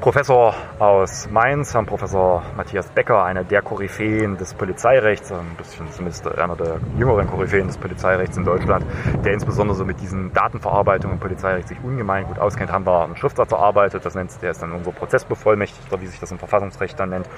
Professor 0.00 0.54
aus 0.78 1.28
Mainz, 1.30 1.72
Herrn 1.72 1.86
Professor 1.86 2.42
Matthias 2.56 2.88
Becker, 2.90 3.24
einer 3.24 3.44
der 3.44 3.62
Koryphäen 3.62 4.36
des 4.36 4.54
Polizeirechts, 4.54 5.32
ein 5.32 5.56
bisschen 5.56 5.90
zumindest 5.90 6.28
einer 6.38 6.54
der 6.54 6.78
jüngeren 6.96 7.26
Koryphäen 7.26 7.66
des 7.66 7.78
Polizeirechts 7.78 8.36
in 8.36 8.44
Deutschland, 8.44 8.84
der 9.24 9.32
insbesondere 9.32 9.76
so 9.76 9.84
mit 9.84 10.00
diesen 10.00 10.32
Datenverarbeitungen 10.32 11.16
im 11.16 11.20
Polizeirecht 11.20 11.68
sich 11.68 11.78
ungemein 11.82 12.26
gut 12.26 12.38
auskennt, 12.38 12.70
haben 12.70 12.86
wir 12.86 13.04
einen 13.04 13.16
Schriftsatz 13.16 13.50
erarbeitet. 13.52 14.04
Das 14.04 14.14
nennt, 14.14 14.30
der 14.42 14.50
ist 14.50 14.62
dann 14.62 14.72
unser 14.72 14.92
Prozessbevollmächtigter, 14.92 16.00
wie 16.00 16.06
sich 16.06 16.20
das 16.20 16.30
im 16.30 16.38
Verfassungsrecht 16.38 17.00
dann 17.00 17.08
nennt. 17.08 17.28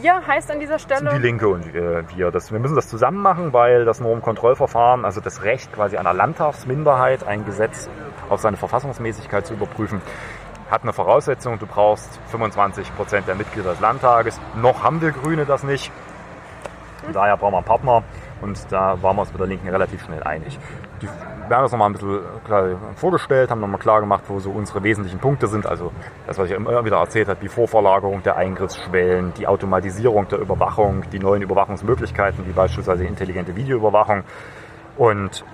Wir 0.00 0.26
heißt 0.26 0.50
an 0.50 0.58
dieser 0.58 0.78
Stelle? 0.78 1.10
Die 1.10 1.18
Linke 1.18 1.48
und 1.48 1.66
äh, 1.74 2.02
wir. 2.16 2.30
Das, 2.30 2.50
wir 2.50 2.58
müssen 2.58 2.74
das 2.74 2.88
zusammen 2.88 3.20
machen, 3.20 3.52
weil 3.52 3.84
das 3.84 4.00
Normkontrollverfahren, 4.00 5.04
also 5.04 5.20
das 5.20 5.42
Recht 5.42 5.72
quasi 5.72 5.96
einer 5.96 6.14
Landtagsminderheit, 6.14 7.24
ein 7.26 7.44
Gesetz 7.44 7.88
auf 8.28 8.40
seine 8.40 8.56
Verfassungsmäßigkeit 8.56 9.46
zu 9.46 9.54
überprüfen, 9.54 10.00
hat 10.70 10.82
eine 10.82 10.92
Voraussetzung, 10.92 11.58
du 11.58 11.66
brauchst 11.66 12.18
25 12.28 12.94
Prozent 12.96 13.28
der 13.28 13.34
Mitglieder 13.34 13.70
des 13.70 13.80
Landtages. 13.80 14.40
Noch 14.56 14.82
haben 14.82 15.00
wir 15.00 15.12
Grüne 15.12 15.46
das 15.46 15.62
nicht. 15.62 15.92
Von 17.04 17.12
daher 17.12 17.36
brauchen 17.36 17.52
wir 17.52 17.58
einen 17.58 17.66
Partner 17.66 18.02
und 18.40 18.60
da 18.70 19.00
waren 19.00 19.16
wir 19.16 19.20
uns 19.20 19.30
mit 19.30 19.40
der 19.40 19.46
Linken 19.46 19.68
relativ 19.68 20.04
schnell 20.04 20.22
einig. 20.24 20.58
Die, 21.00 21.06
wir 21.06 21.56
haben 21.56 21.62
das 21.62 21.72
nochmal 21.72 21.90
ein 21.90 21.92
bisschen 21.92 22.20
vorgestellt, 22.96 23.50
haben 23.50 23.60
nochmal 23.60 23.78
klar 23.78 24.00
gemacht, 24.00 24.24
wo 24.28 24.40
so 24.40 24.50
unsere 24.50 24.82
wesentlichen 24.82 25.20
Punkte 25.20 25.46
sind. 25.46 25.66
Also 25.66 25.92
das, 26.26 26.36
was 26.38 26.50
ich 26.50 26.56
immer 26.56 26.84
wieder 26.84 26.96
erzählt 26.96 27.28
habe, 27.28 27.38
die 27.40 27.48
Vorverlagerung 27.48 28.22
der 28.24 28.36
Eingriffsschwellen, 28.36 29.34
die 29.34 29.46
Automatisierung 29.46 30.26
der 30.28 30.40
Überwachung, 30.40 31.04
die 31.12 31.20
neuen 31.20 31.42
Überwachungsmöglichkeiten, 31.42 32.46
wie 32.46 32.52
beispielsweise 32.52 33.04
intelligente 33.04 33.54
Videoüberwachung 33.54 34.24
und 34.96 35.44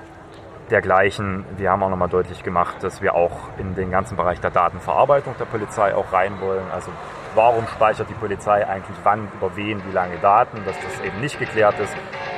dergleichen. 0.70 1.44
Wir 1.56 1.70
haben 1.70 1.82
auch 1.82 1.90
nochmal 1.90 2.08
deutlich 2.08 2.42
gemacht, 2.42 2.76
dass 2.82 3.02
wir 3.02 3.14
auch 3.14 3.50
in 3.58 3.74
den 3.74 3.90
ganzen 3.90 4.16
Bereich 4.16 4.40
der 4.40 4.50
Datenverarbeitung 4.50 5.34
der 5.38 5.44
Polizei 5.44 5.94
auch 5.94 6.12
rein 6.12 6.40
wollen. 6.40 6.70
Also 6.72 6.90
warum 7.34 7.66
speichert 7.66 8.08
die 8.08 8.14
Polizei 8.14 8.66
eigentlich 8.66 8.96
wann, 9.02 9.28
über 9.34 9.54
wen, 9.56 9.84
wie 9.86 9.92
lange 9.92 10.18
Daten, 10.18 10.64
dass 10.64 10.76
das 10.80 11.00
eben 11.04 11.20
nicht 11.20 11.38
geklärt 11.38 11.78
ist 11.78 11.94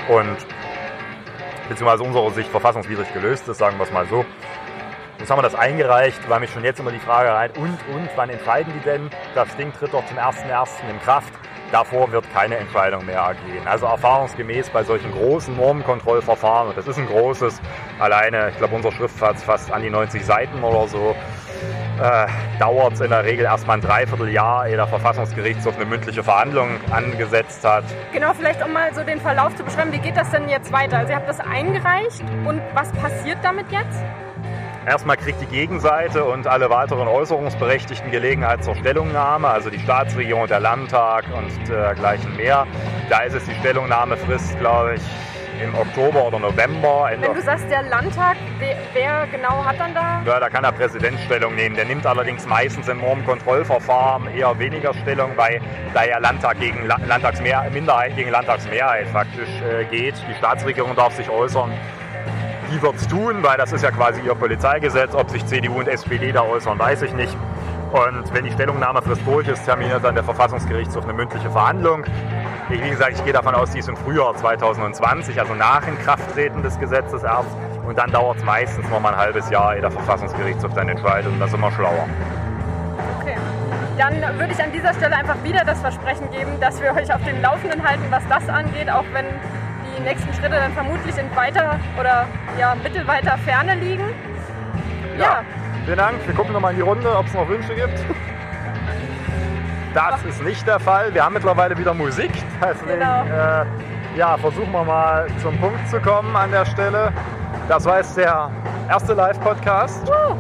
und 0.09 0.37
beziehungsweise 1.69 2.03
unserer 2.03 2.31
Sicht 2.31 2.51
verfassungswidrig 2.51 3.13
gelöst 3.13 3.49
ist, 3.49 3.59
sagen 3.59 3.79
wir 3.79 3.85
es 3.85 3.93
mal 3.93 4.07
so. 4.07 4.25
Jetzt 5.19 5.31
haben 5.31 5.39
wir 5.39 5.43
das 5.43 5.55
eingereicht, 5.55 6.29
weil 6.29 6.41
mich 6.41 6.51
schon 6.51 6.65
jetzt 6.65 6.81
immer 6.81 6.91
die 6.91 6.99
Frage 6.99 7.31
rein, 7.31 7.51
und, 7.53 7.79
und, 7.95 8.11
wann 8.17 8.31
entscheiden 8.31 8.73
die 8.77 8.85
denn? 8.85 9.11
Das 9.35 9.55
Ding 9.57 9.73
tritt 9.73 9.95
doch 9.95 10.05
zum 10.07 10.19
1.1. 10.19 10.69
in 10.91 11.01
Kraft. 11.01 11.33
Davor 11.75 12.13
wird 12.13 12.33
keine 12.33 12.57
Entscheidung 12.57 13.05
mehr 13.05 13.19
ergehen. 13.19 13.67
Also 13.67 13.87
erfahrungsgemäß 13.87 14.71
bei 14.71 14.85
solchen 14.85 15.11
großen 15.11 15.57
Normenkontrollverfahren, 15.57 16.69
und 16.69 16.79
das 16.79 16.87
ist 16.87 16.99
ein 16.99 17.07
großes, 17.09 17.61
alleine, 17.99 18.51
ich 18.51 18.57
glaube, 18.59 18.77
unser 18.77 18.93
Schriftsatz 18.93 19.43
fast 19.43 19.73
an 19.73 19.83
die 19.83 19.91
90 19.91 20.25
Seiten 20.25 20.63
oder 20.63 20.87
so, 20.87 21.17
äh, 22.01 22.29
dauert 22.61 22.93
es 22.93 23.01
in 23.01 23.11
der 23.11 23.25
Regel 23.25 23.47
erstmal 23.47 23.79
ein 23.79 23.81
Dreivierteljahr, 23.81 24.69
ehe 24.69 24.77
der 24.77 24.87
Verfassungsgerichtshof 24.87 25.75
eine 25.75 25.87
mündliche 25.87 26.23
Verhandlung 26.23 26.69
angesetzt 26.93 27.65
hat. 27.65 27.83
Genau, 28.13 28.33
vielleicht 28.35 28.65
um 28.65 28.73
mal 28.73 28.95
so 28.95 29.03
den 29.03 29.21
Verlauf 29.21 29.57
zu 29.57 29.65
beschreiben, 29.65 29.93
wie 29.93 29.99
geht 29.99 30.17
das 30.17 30.31
denn 30.31 30.49
jetzt 30.49 30.71
weiter? 30.71 30.99
Also 30.99 31.11
ihr 31.11 31.17
habt 31.17 31.29
das 31.29 31.41
eingereicht 31.41 32.23
und 32.47 32.63
was 32.75 32.93
passiert 32.93 33.39
damit 33.43 33.67
jetzt? 33.73 33.99
Erstmal 34.87 35.17
kriegt 35.17 35.41
die 35.41 35.47
Gegenseite 35.47 36.25
und 36.25 36.47
alle 36.47 36.69
weiteren 36.69 37.09
Äußerungsberechtigten 37.09 38.11
Gelegenheit 38.11 38.63
zur 38.63 38.77
Stellungnahme, 38.77 39.49
also 39.49 39.71
die 39.71 39.79
Staatsregierung, 39.79 40.47
der 40.47 40.61
Landtag 40.61 41.25
und 41.35 41.69
dergleichen 41.69 42.37
mehr. 42.37 42.67
Da 43.09 43.21
ist 43.21 43.35
es 43.35 43.45
die 43.47 43.55
Stellungnahmefrist, 43.55 44.59
glaube 44.59 44.97
ich, 44.97 45.03
im 45.63 45.75
Oktober 45.75 46.27
oder 46.27 46.39
November. 46.39 47.09
Ende 47.11 47.29
Wenn 47.29 47.35
du 47.35 47.41
sagst, 47.41 47.71
der 47.71 47.83
Landtag, 47.85 48.37
wer, 48.59 48.77
wer, 48.93 49.27
genau 49.29 49.65
hat 49.65 49.81
dann 49.81 49.95
da? 49.95 50.23
Ja, 50.27 50.39
da 50.39 50.51
kann 50.51 50.65
der 50.65 50.73
Präsident 50.73 51.19
Stellung 51.21 51.55
nehmen. 51.55 51.77
Der 51.77 51.87
nimmt 51.87 52.05
allerdings 52.05 52.47
meistens 52.47 52.87
im 52.89 53.01
Normkontrollverfahren 53.01 54.35
eher 54.35 54.59
weniger 54.59 54.93
Stellung, 54.93 55.33
weil 55.37 55.63
da 55.95 56.05
ja 56.05 56.19
Landtag 56.19 56.59
gegen 56.61 56.87
Landtagsmehrheit, 56.87 57.73
Minderheit 57.73 58.17
gegen 58.17 58.31
Landtagsmehrheit 58.31 59.09
faktisch 59.09 59.49
äh, 59.63 59.85
geht. 59.87 60.15
Die 60.29 60.35
Staatsregierung 60.35 60.95
darf 60.95 61.15
sich 61.15 61.31
äußern 61.31 61.73
die 62.71 62.83
wird 62.83 62.97
es 62.97 63.07
tun, 63.07 63.43
weil 63.43 63.57
das 63.57 63.73
ist 63.73 63.83
ja 63.83 63.91
quasi 63.91 64.21
ihr 64.21 64.35
Polizeigesetz. 64.35 65.15
Ob 65.15 65.31
sich 65.31 65.45
CDU 65.47 65.79
und 65.79 65.89
SPD 65.89 66.33
da 66.33 66.43
äußern, 66.43 66.79
weiß 66.79 67.03
ich 67.03 67.13
nicht. 67.15 67.37
Und 67.93 68.35
wenn 68.35 68.45
die 68.45 68.51
Stellungnahmefrist 68.51 69.23
durch 69.25 69.47
ist, 69.47 69.65
terminiert 69.65 70.03
dann 70.03 70.15
der 70.15 70.25
Verfassungsgerichtshof 70.25 71.05
eine 71.05 71.13
mündliche 71.13 71.49
Verhandlung. 71.51 72.05
Ich, 72.71 72.83
wie 72.83 72.91
gesagt, 72.91 73.13
ich 73.13 73.25
gehe 73.25 73.33
davon 73.33 73.55
aus, 73.55 73.71
die 73.71 73.79
ist 73.79 73.89
im 73.89 73.97
Frühjahr 73.97 74.35
2020, 74.35 75.39
also 75.39 75.55
nach 75.55 75.87
Inkrafttreten 75.87 76.63
des 76.63 76.79
Gesetzes 76.81 77.23
erst. 77.23 77.51
Und 77.87 77.99
dann 77.99 78.11
dauert 78.11 78.39
es 78.39 78.45
meistens 78.45 78.89
noch 78.89 78.99
mal 78.99 79.11
ein 79.11 79.19
halbes 79.19 79.49
Jahr, 79.51 79.77
ehe 79.77 79.81
der 79.81 79.91
Verfassungsgerichtshof 79.91 80.73
dann 80.75 80.89
entscheidet. 80.89 81.31
Und 81.31 81.39
das 81.39 81.51
ist 81.51 81.55
immer 81.55 81.71
schlauer. 81.71 82.09
Okay. 83.21 83.37
Dann 83.99 84.39
würde 84.39 84.53
ich 84.53 84.63
an 84.63 84.73
dieser 84.73 84.93
Stelle 84.95 85.15
einfach 85.15 85.37
wieder 85.45 85.65
das 85.65 85.81
Versprechen 85.81 86.31
geben, 86.33 86.59
dass 86.61 86.83
wir 86.83 86.93
euch 86.95 87.15
auf 87.15 87.23
dem 87.23 87.41
Laufenden 87.41 87.87
halten, 87.87 88.05
was 88.11 88.23
das 88.29 88.49
angeht, 88.49 88.91
auch 88.91 89.05
wenn 89.13 89.27
die 89.97 90.03
nächsten 90.03 90.33
Schritte 90.35 90.57
dann 90.57 90.73
vermutlich 90.73 91.17
in 91.17 91.35
weiter 91.37 91.79
oder 91.99 92.27
ja, 92.59 92.75
mittelweiter 92.83 93.39
Ferne 93.39 93.75
liegen. 93.77 94.05
Ja. 95.19 95.25
ja. 95.25 95.43
Vielen 95.85 95.99
Dank. 95.99 96.27
Wir 96.27 96.35
gucken 96.35 96.53
nochmal 96.53 96.73
in 96.73 96.79
die 96.79 96.83
Runde, 96.83 97.15
ob 97.17 97.27
es 97.27 97.35
noch 97.35 97.49
Wünsche 97.49 97.75
gibt. 97.75 97.99
Das 99.95 100.15
Ach. 100.15 100.25
ist 100.25 100.43
nicht 100.43 100.67
der 100.67 100.81
Fall. 100.81 101.15
Wir 101.15 101.25
haben 101.25 101.35
mittlerweile 101.35 101.79
wieder 101.79 101.95
Musik. 101.95 102.33
Deswegen 102.61 102.99
genau. 102.99 103.25
äh, 103.27 103.65
ja, 104.17 104.37
versuchen 104.37 104.73
wir 104.73 104.83
mal 104.83 105.27
zum 105.43 105.57
Punkt 105.59 105.89
zu 105.89 106.01
kommen 106.01 106.35
an 106.35 106.51
der 106.51 106.65
Stelle. 106.65 107.13
Das 107.69 107.85
war 107.85 107.99
jetzt 107.99 108.17
der 108.17 108.51
erste 108.89 109.15
Live-Podcast. 109.15 110.09
Uh. 110.09 110.35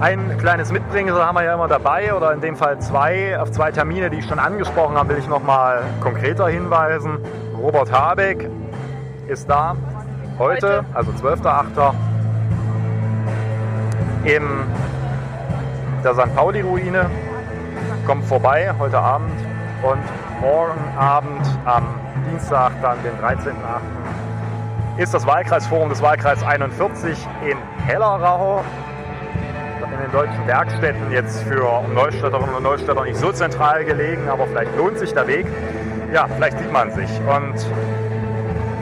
Ein 0.00 0.36
kleines 0.36 0.72
Mitbringsel 0.72 1.24
haben 1.24 1.36
wir 1.36 1.44
ja 1.44 1.54
immer 1.54 1.68
dabei 1.68 2.12
oder 2.12 2.32
in 2.32 2.40
dem 2.40 2.56
Fall 2.56 2.78
zwei. 2.80 3.38
Auf 3.38 3.52
zwei 3.52 3.70
Termine, 3.70 4.10
die 4.10 4.18
ich 4.18 4.26
schon 4.26 4.40
angesprochen 4.40 4.96
habe, 4.96 5.10
will 5.10 5.18
ich 5.18 5.28
noch 5.28 5.42
mal 5.42 5.82
konkreter 6.00 6.48
hinweisen. 6.48 7.18
Robert 7.62 7.92
Habeck 7.92 8.50
ist 9.28 9.48
da 9.48 9.76
heute, 10.36 10.84
also 10.94 11.12
12.8. 11.12 11.94
in 14.24 14.42
der 16.02 16.14
St. 16.14 16.34
Pauli-Ruine. 16.34 17.08
Kommt 18.04 18.24
vorbei 18.24 18.74
heute 18.80 18.98
Abend 18.98 19.38
und 19.84 20.02
morgen 20.40 20.80
Abend 20.98 21.46
am 21.64 21.86
Dienstag, 22.28 22.72
dann 22.82 22.98
den 23.04 23.14
13.8. 23.24 23.52
ist 25.00 25.14
das 25.14 25.24
Wahlkreisforum 25.24 25.88
des 25.88 26.02
Wahlkreis 26.02 26.42
41 26.42 27.16
in 27.48 27.56
Hellerau 27.86 28.64
in 29.84 30.00
den 30.00 30.12
deutschen 30.12 30.46
Werkstätten 30.48 31.12
jetzt 31.12 31.42
für 31.44 31.82
Neustädterinnen 31.94 32.54
und 32.56 32.62
Neustädter 32.64 33.04
nicht 33.04 33.18
so 33.18 33.30
zentral 33.30 33.84
gelegen, 33.84 34.28
aber 34.28 34.48
vielleicht 34.48 34.76
lohnt 34.76 34.98
sich 34.98 35.12
der 35.12 35.28
Weg 35.28 35.46
ja, 36.12 36.28
vielleicht 36.28 36.58
sieht 36.58 36.72
man 36.72 36.90
sich. 36.92 37.10
Und 37.20 37.54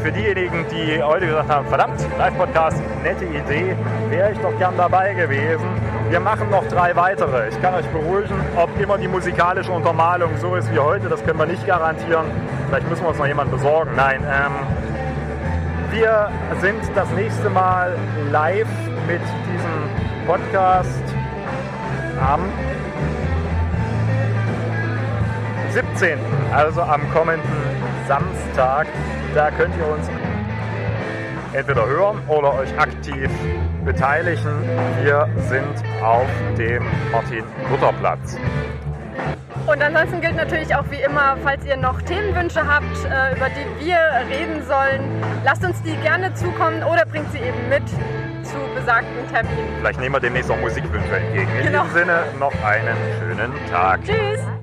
für 0.03 0.11
diejenigen, 0.11 0.65
die 0.71 1.03
heute 1.03 1.27
gesagt 1.27 1.49
haben, 1.49 1.67
verdammt, 1.69 2.01
Live-Podcast, 2.19 2.83
nette 3.03 3.25
Idee, 3.25 3.77
wäre 4.09 4.33
ich 4.33 4.39
doch 4.39 4.57
gern 4.59 4.75
dabei 4.77 5.15
gewesen. 5.15 5.67
Wir 6.09 6.21
machen 6.21 6.51
noch 6.51 6.67
drei 6.69 6.97
weitere. 6.97 7.49
Ich 7.49 7.63
kann 7.63 7.75
euch 7.75 7.87
beruhigen, 7.87 8.35
ob 8.57 8.69
immer 8.81 8.99
die 8.99 9.09
musikalische 9.09 9.71
Untermalung 9.71 10.31
so 10.41 10.57
ist 10.57 10.73
wie 10.73 10.79
heute, 10.79 11.09
das 11.09 11.25
können 11.25 11.39
wir 11.39 11.47
nicht 11.47 11.67
garantieren. 11.67 12.27
Vielleicht 12.69 12.89
müssen 12.89 13.03
wir 13.03 13.11
uns 13.11 13.19
noch 13.19 13.27
jemanden 13.27 13.53
besorgen. 13.53 13.91
Nein, 13.95 14.23
ähm, 14.25 14.53
wir 15.93 16.31
sind 16.61 16.81
das 16.95 17.11
nächste 17.13 17.51
Mal 17.51 17.97
live 18.31 18.69
mit 19.07 19.21
diesem 19.21 20.27
Podcast 20.27 21.03
am 22.21 22.41
17. 25.73 26.19
Also 26.53 26.83
am 26.83 27.09
kommenden 27.13 27.49
Samstag. 28.07 28.87
Da 29.35 29.51
könnt 29.51 29.75
ihr 29.77 29.87
uns 29.87 30.09
entweder 31.53 31.87
hören 31.87 32.23
oder 32.29 32.55
euch 32.55 32.79
aktiv 32.79 33.31
beteiligen. 33.85 34.63
Wir 35.03 35.29
sind 35.49 36.03
auf 36.03 36.29
dem 36.59 36.85
Martin-Luther-Platz. 37.13 38.37
Und 39.67 39.83
ansonsten 39.83 40.21
gilt 40.21 40.37
natürlich 40.37 40.75
auch 40.75 40.85
wie 40.91 41.01
immer, 41.01 41.37
falls 41.45 41.65
ihr 41.65 41.77
noch 41.77 42.01
Themenwünsche 42.03 42.67
habt, 42.67 43.05
äh, 43.05 43.37
über 43.37 43.49
die 43.51 43.85
wir 43.87 43.99
reden 44.29 44.65
sollen, 44.67 45.23
lasst 45.45 45.65
uns 45.65 45.81
die 45.83 45.95
gerne 45.97 46.33
zukommen 46.35 46.83
oder 46.83 47.05
bringt 47.07 47.31
sie 47.31 47.39
eben 47.39 47.69
mit 47.69 47.87
zu 48.43 48.57
besagten 48.75 49.29
Terminen. 49.31 49.69
Vielleicht 49.79 50.01
nehmen 50.01 50.15
wir 50.15 50.21
demnächst 50.21 50.51
auch 50.51 50.59
Musikwünsche 50.59 51.17
entgegen. 51.17 51.51
In 51.59 51.67
genau. 51.67 51.85
diesem 51.85 51.99
Sinne 51.99 52.19
noch 52.39 52.53
einen 52.65 52.97
schönen 53.21 53.53
Tag. 53.71 54.01
Tschüss. 54.05 54.41